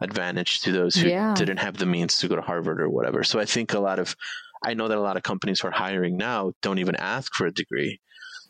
[0.00, 1.34] advantage to those who yeah.
[1.34, 3.22] didn't have the means to go to Harvard or whatever.
[3.22, 4.16] So I think a lot of,
[4.64, 7.46] I know that a lot of companies who are hiring now don't even ask for
[7.46, 8.00] a degree.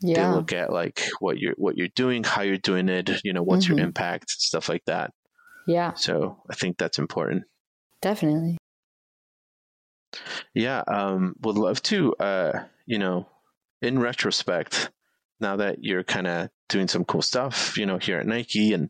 [0.01, 0.29] Yeah.
[0.29, 3.43] They look at like what you're what you're doing, how you're doing it, you know,
[3.43, 3.85] what's your mm-hmm.
[3.85, 5.11] impact, stuff like that.
[5.67, 5.93] Yeah.
[5.93, 7.43] So I think that's important.
[8.01, 8.57] Definitely.
[10.53, 10.83] Yeah.
[10.87, 13.27] Um, would love to, uh, you know,
[13.81, 14.91] in retrospect,
[15.39, 18.89] now that you're kind of doing some cool stuff, you know, here at Nike, and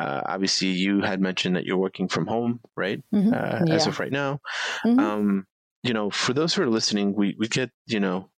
[0.00, 3.02] uh, obviously you had mentioned that you're working from home, right?
[3.12, 3.34] Mm-hmm.
[3.34, 3.74] Uh, yeah.
[3.74, 4.40] As of right now,
[4.86, 4.98] mm-hmm.
[4.98, 5.46] um,
[5.82, 8.29] you know, for those who are listening, we we get you know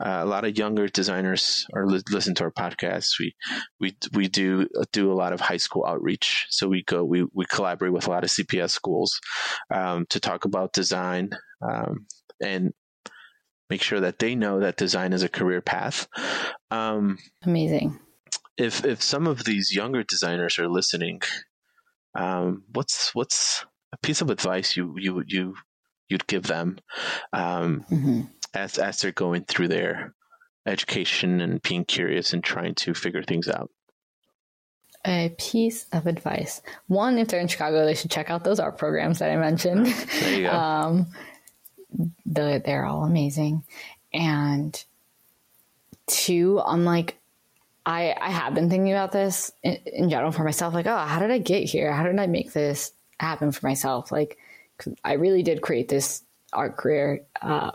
[0.00, 3.18] uh, a lot of younger designers are li- listen to our podcasts.
[3.18, 3.34] We
[3.78, 6.46] we we do do a lot of high school outreach.
[6.50, 9.20] So we go we we collaborate with a lot of CPS schools
[9.72, 11.30] um, to talk about design
[11.60, 12.06] um,
[12.42, 12.72] and
[13.68, 16.08] make sure that they know that design is a career path.
[16.70, 17.98] Um, Amazing.
[18.56, 21.20] If if some of these younger designers are listening,
[22.14, 25.54] um, what's what's a piece of advice you you you
[26.08, 26.78] you'd give them?
[27.34, 28.22] Um, mm-hmm
[28.54, 30.14] as as they're going through their
[30.66, 33.70] education and being curious and trying to figure things out?
[35.04, 36.62] A piece of advice.
[36.86, 39.86] One, if they're in Chicago, they should check out those art programs that I mentioned.
[39.86, 40.50] There you go.
[40.56, 41.06] um,
[42.24, 43.64] the, they're all amazing.
[44.14, 44.82] And
[46.06, 47.18] two, I'm like,
[47.84, 50.72] I, I have been thinking about this in, in, general for myself.
[50.72, 51.92] Like, oh, how did I get here?
[51.92, 54.12] How did I make this happen for myself?
[54.12, 54.38] Like,
[55.02, 56.22] I really did create this
[56.52, 57.72] art career uh,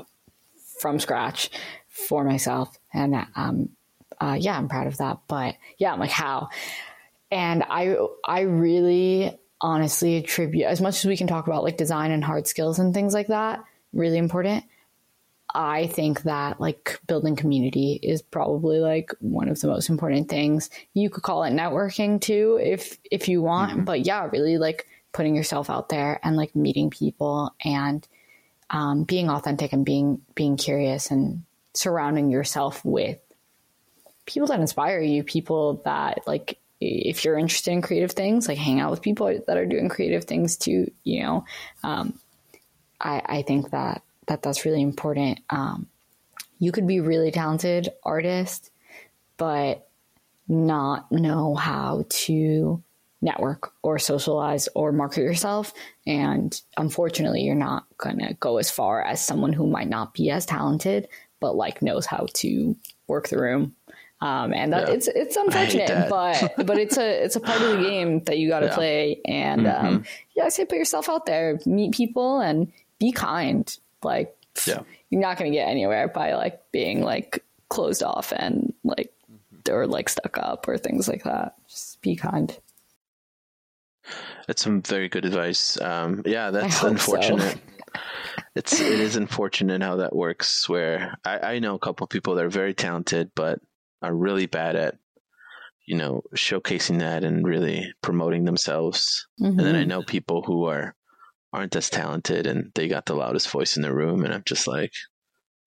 [0.79, 1.49] from scratch
[1.87, 2.77] for myself.
[2.93, 3.69] And um,
[4.19, 5.19] uh, yeah, I'm proud of that.
[5.27, 6.49] But yeah, I'm like, how?
[7.31, 12.11] And I, I really honestly attribute as much as we can talk about like design
[12.11, 13.63] and hard skills and things like that,
[13.93, 14.63] really important.
[15.53, 20.69] I think that like building community is probably like one of the most important things.
[20.93, 23.83] You could call it networking too if if you want, mm-hmm.
[23.85, 28.07] but yeah, really like putting yourself out there and like meeting people and
[28.69, 31.43] um, being authentic and being being curious and
[31.73, 33.19] surrounding yourself with
[34.25, 38.79] people that inspire you, people that like if you're interested in creative things, like hang
[38.79, 40.91] out with people that are doing creative things too.
[41.03, 41.45] You know,
[41.83, 42.19] um,
[42.99, 45.39] I, I think that that that's really important.
[45.49, 45.87] Um,
[46.59, 48.71] you could be really talented artist,
[49.37, 49.87] but
[50.47, 52.83] not know how to
[53.21, 55.73] network or socialize or market yourself.
[56.05, 60.29] And unfortunately, you're not going to go as far as someone who might not be
[60.29, 61.07] as talented,
[61.39, 62.75] but like knows how to
[63.07, 63.75] work the room
[64.19, 64.93] Um, and that, yeah.
[64.95, 68.49] it's it's unfortunate, but but it's a it's a part of the game that you
[68.49, 68.75] got to yeah.
[68.75, 69.21] play.
[69.25, 69.87] And um, mm-hmm.
[69.87, 70.03] um,
[70.35, 73.77] yeah, I say put yourself out there, meet people, and be kind.
[74.03, 74.81] Like, yeah.
[75.09, 79.71] you're not going to get anywhere by like being like closed off and like mm-hmm.
[79.71, 81.55] or like stuck up or things like that.
[81.67, 82.57] Just be kind.
[84.47, 85.79] That's some very good advice.
[85.79, 87.59] Um, yeah, that's unfortunate.
[87.95, 88.01] So.
[88.55, 90.69] it's it is unfortunate how that works.
[90.69, 93.59] Where I, I know a couple people that are very talented, but
[94.01, 94.95] are really bad at
[95.85, 99.27] you know showcasing that and really promoting themselves.
[99.41, 99.59] Mm-hmm.
[99.59, 99.89] And then I mm-hmm.
[99.89, 100.95] know people who are
[101.53, 104.67] aren't as talented and they got the loudest voice in the room, and I'm just
[104.67, 104.93] like,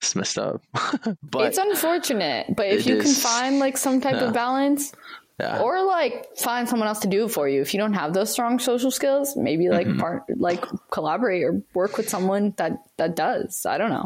[0.01, 0.63] it's messed up.
[1.23, 2.55] but it's unfortunate.
[2.57, 4.93] But if you is, can find like some type of balance,
[5.41, 5.61] yeah.
[5.61, 7.63] Or like find someone else to do it for you.
[7.63, 10.01] If you don't have those strong social skills, maybe like mm-hmm.
[10.01, 13.65] part, like collaborate or work with someone that that does.
[13.65, 14.05] I don't know.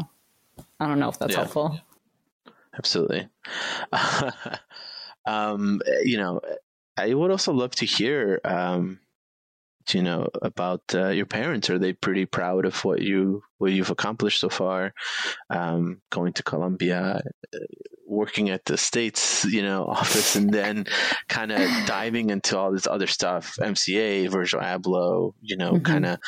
[0.79, 1.39] I don't know if that's yeah.
[1.39, 1.79] helpful.
[2.77, 3.27] Absolutely.
[5.25, 6.41] um, you know,
[6.97, 8.99] I would also love to hear um,
[9.93, 13.91] you know about uh, your parents are they pretty proud of what you what you've
[13.91, 14.93] accomplished so far
[15.49, 17.21] um, going to columbia
[17.53, 17.57] uh,
[18.07, 20.85] working at the states you know office and then
[21.27, 25.83] kind of diving into all this other stuff mca Virgil Abloh you know mm-hmm.
[25.83, 26.19] kind of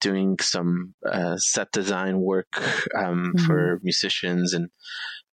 [0.00, 2.48] doing some uh, set design work
[2.96, 3.46] um, mm-hmm.
[3.46, 4.68] for musicians and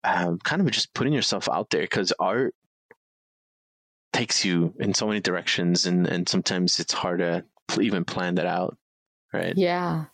[0.04, 2.54] um, kind of just putting yourself out there because art
[4.12, 7.44] takes you in so many directions and, and sometimes it's hard to
[7.80, 8.76] even plan that out,
[9.32, 9.56] right?
[9.56, 10.06] Yeah.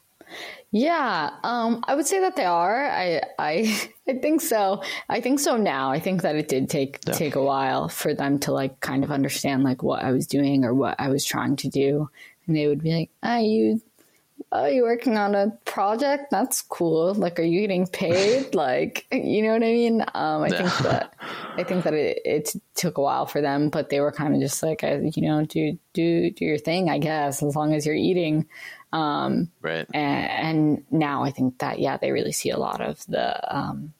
[0.70, 2.90] Yeah, um, I would say that they are.
[2.90, 4.82] I, I, I think so.
[5.08, 5.90] I think so now.
[5.90, 7.14] I think that it did take yeah.
[7.14, 10.64] take a while for them to like kind of understand like what I was doing
[10.64, 12.10] or what I was trying to do,
[12.46, 13.80] and they would be like, "Ah, you
[14.52, 16.30] oh, you're working on a project?
[16.30, 17.14] That's cool.
[17.14, 18.54] Like, are you getting paid?
[18.54, 20.02] like, you know what I mean?
[20.14, 21.14] Um, I think that
[21.56, 24.40] I think that it, it took a while for them, but they were kind of
[24.40, 27.94] just like, you know, do do do your thing, I guess, as long as you're
[27.94, 28.46] eating.
[28.92, 29.86] Um, right.
[29.92, 33.92] And, and, now I think that yeah, they really see a lot of the um,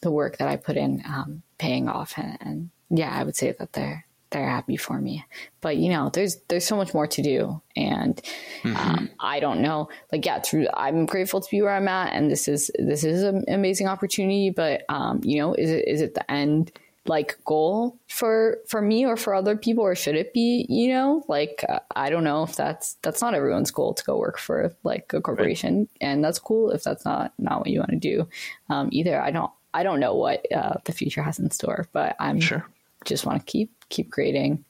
[0.00, 3.52] the work that I put in um, paying off, and, and yeah, I would say
[3.58, 5.24] that they're they're happy for me.
[5.60, 8.20] But you know, there's there's so much more to do, and
[8.62, 8.76] mm-hmm.
[8.76, 9.88] um, I don't know.
[10.12, 13.22] Like, yeah, through I'm grateful to be where I'm at, and this is this is
[13.22, 14.50] an amazing opportunity.
[14.50, 16.72] But um, you know, is it is it the end
[17.06, 20.66] like goal for for me or for other people, or should it be?
[20.68, 24.18] You know, like uh, I don't know if that's that's not everyone's goal to go
[24.18, 25.88] work for like a corporation, right.
[26.00, 28.28] and that's cool if that's not not what you want to do.
[28.68, 32.14] Um, either I don't I don't know what uh, the future has in store, but
[32.20, 32.66] I'm sure
[33.04, 34.64] just want to keep keep creating.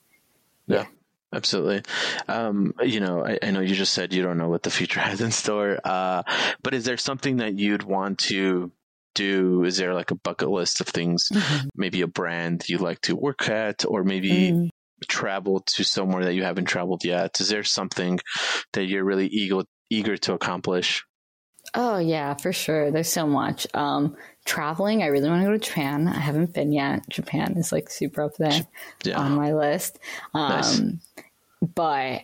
[0.67, 0.87] Yeah.
[1.33, 1.83] Absolutely.
[2.27, 5.01] Um, you know, I, I, know you just said you don't know what the future
[5.09, 6.23] has in store, uh,
[6.63, 8.73] but is there something that you'd want to
[9.15, 9.65] do?
[9.65, 11.69] Is there like a bucket list of things, mm-hmm.
[11.75, 14.71] maybe a brand you'd like to work at, or maybe mm.
[15.07, 17.41] travel to somewhere that you haven't traveled yet?
[17.41, 18.19] Is there something
[18.73, 21.05] that you're really eager, eager to accomplish?
[21.75, 22.91] Oh yeah, for sure.
[22.91, 23.67] There's so much.
[23.75, 24.17] Um,
[24.49, 26.09] traveling, I really want to go to Japan.
[26.09, 27.07] I haven't been yet.
[27.11, 28.67] Japan is like super up there
[29.05, 29.21] yeah.
[29.21, 29.99] on my list.
[30.33, 30.81] Um, nice.
[31.75, 32.23] but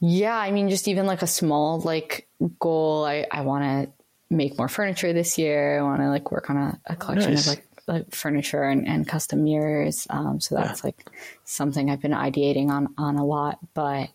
[0.00, 2.26] yeah, I mean, just even like a small like
[2.58, 3.04] goal.
[3.04, 3.92] I, I want to
[4.34, 5.78] make more furniture this year.
[5.78, 7.46] I want to like work on a, a collection nice.
[7.46, 10.06] of like, like furniture and, and custom mirrors.
[10.08, 10.86] Um, so that's yeah.
[10.86, 11.10] like
[11.44, 14.08] something I've been ideating on, on a lot, but,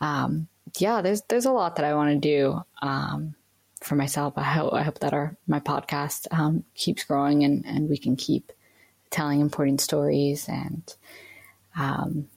[0.00, 0.46] um,
[0.78, 2.60] yeah, there's, there's a lot that I want to do.
[2.82, 3.34] Um,
[3.82, 4.34] for myself.
[4.36, 8.16] I hope I hope that our my podcast um, keeps growing and and we can
[8.16, 8.52] keep
[9.10, 10.94] telling important stories and
[11.78, 12.28] um,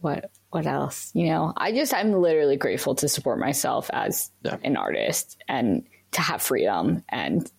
[0.00, 4.58] what what else you know i just i'm literally grateful to support myself as yeah.
[4.62, 7.50] an artist and to have freedom and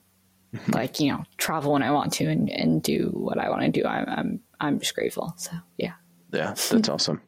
[0.53, 0.71] mm-hmm.
[0.73, 3.69] like you know travel when i want to and, and do what i want to
[3.69, 5.93] do I'm, I'm i'm just grateful so yeah
[6.31, 7.21] yeah that's awesome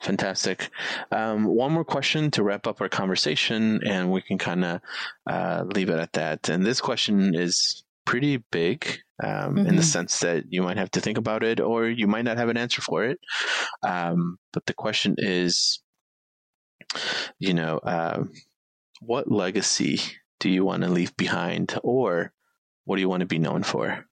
[0.00, 0.70] Fantastic.
[1.10, 4.80] Um, one more question to wrap up our conversation, and we can kind of
[5.28, 6.48] uh, leave it at that.
[6.48, 8.86] And this question is pretty big
[9.22, 9.58] um, mm-hmm.
[9.58, 9.80] in the mm-hmm.
[9.82, 12.56] sense that you might have to think about it, or you might not have an
[12.56, 13.18] answer for it.
[13.82, 15.82] Um, but the question is,
[17.38, 18.24] you know, uh,
[19.00, 20.00] what legacy
[20.40, 22.32] do you want to leave behind, or
[22.84, 24.04] what do you want to be known for?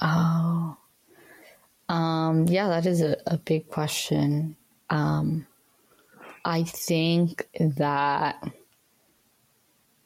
[0.00, 0.76] Oh.
[1.88, 4.56] Um, yeah, that is a, a big question.
[4.90, 5.46] Um,
[6.44, 8.42] I think that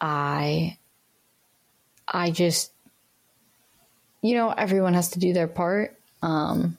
[0.01, 0.79] I,
[2.07, 2.73] I just,
[4.23, 5.99] you know, everyone has to do their part.
[6.23, 6.77] Um,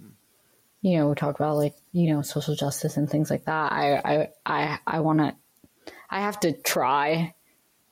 [0.81, 3.71] you know, we talk about like, you know, social justice and things like that.
[3.71, 5.35] I, I, I, I want to,
[6.09, 7.33] I have to try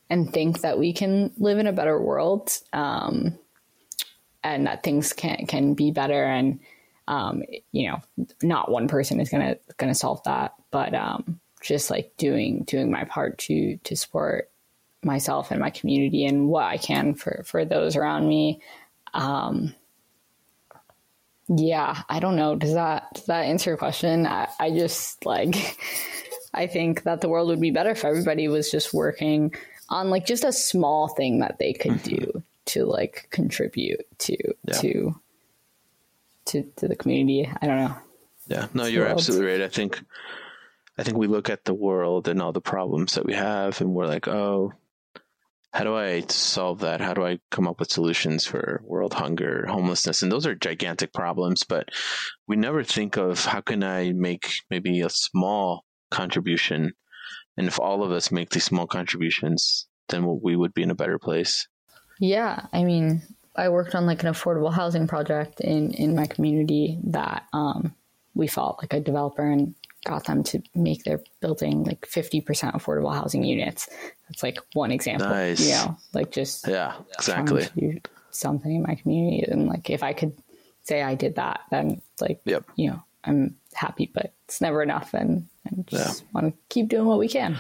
[0.10, 2.52] and think that we can live in a better world.
[2.74, 3.38] Um,
[4.44, 6.60] and that things can can be better and
[7.10, 8.02] um, you know
[8.42, 13.04] not one person is gonna gonna solve that but um, just like doing doing my
[13.04, 14.50] part to to support
[15.04, 18.62] myself and my community and what I can for for those around me
[19.14, 19.74] um,
[21.48, 25.78] yeah I don't know does that does that answer your question I, I just like
[26.54, 29.54] I think that the world would be better if everybody was just working
[29.90, 32.16] on like just a small thing that they could mm-hmm.
[32.16, 34.38] do to like contribute to
[34.68, 34.74] yeah.
[34.76, 35.16] to
[36.50, 37.50] to to the community.
[37.62, 37.96] I don't know.
[38.48, 39.62] Yeah, no, you're absolutely right.
[39.62, 40.02] I think
[40.98, 43.94] I think we look at the world and all the problems that we have, and
[43.94, 44.74] we're like, oh,
[45.72, 47.00] how do I solve that?
[47.00, 50.24] How do I come up with solutions for world hunger, homelessness?
[50.24, 51.90] And those are gigantic problems, but
[52.48, 56.94] we never think of how can I make maybe a small contribution.
[57.56, 60.96] And if all of us make these small contributions, then we would be in a
[60.96, 61.68] better place.
[62.20, 63.22] Yeah, I mean,
[63.60, 67.94] I worked on like an affordable housing project in in my community that um,
[68.34, 73.14] we fought like a developer and got them to make their building like 50% affordable
[73.14, 73.90] housing units.
[74.30, 75.28] That's like one example.
[75.28, 75.60] Nice.
[75.60, 77.68] You know, like just yeah, exactly.
[78.32, 80.34] something in my community, and like if I could
[80.84, 82.64] say I did that, then like yep.
[82.76, 86.28] you know I'm happy, but it's never enough, and, and just yeah.
[86.34, 87.58] want to keep doing what we can.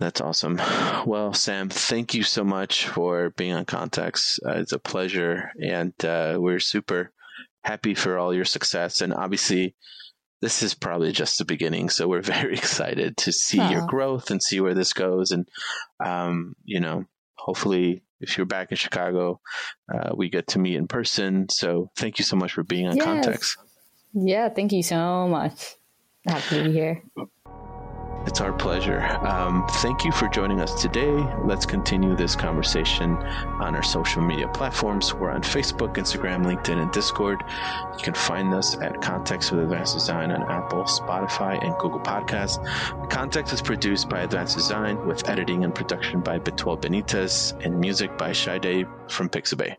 [0.00, 0.60] That's awesome.
[1.06, 4.40] Well, Sam, thank you so much for being on Context.
[4.44, 7.12] Uh, it's a pleasure, and uh, we're super
[7.62, 9.00] happy for all your success.
[9.00, 9.74] And obviously,
[10.40, 11.90] this is probably just the beginning.
[11.90, 15.30] So we're very excited to see your growth and see where this goes.
[15.30, 15.48] And
[16.04, 17.04] um, you know,
[17.36, 19.40] hopefully, if you're back in Chicago,
[19.92, 21.48] uh, we get to meet in person.
[21.48, 23.04] So thank you so much for being on yes.
[23.04, 23.58] Context.
[24.12, 25.76] Yeah, thank you so much.
[26.26, 27.02] Happy to be here.
[28.26, 29.02] It's our pleasure.
[29.22, 31.12] Um, thank you for joining us today.
[31.44, 35.12] Let's continue this conversation on our social media platforms.
[35.12, 37.44] We're on Facebook, Instagram, LinkedIn, and Discord.
[37.96, 42.58] You can find us at Context with Advanced Design on Apple, Spotify, and Google Podcasts.
[43.10, 48.16] Context is produced by Advanced Design with editing and production by Betuel Benitez and music
[48.16, 49.76] by Shide from Pixabay.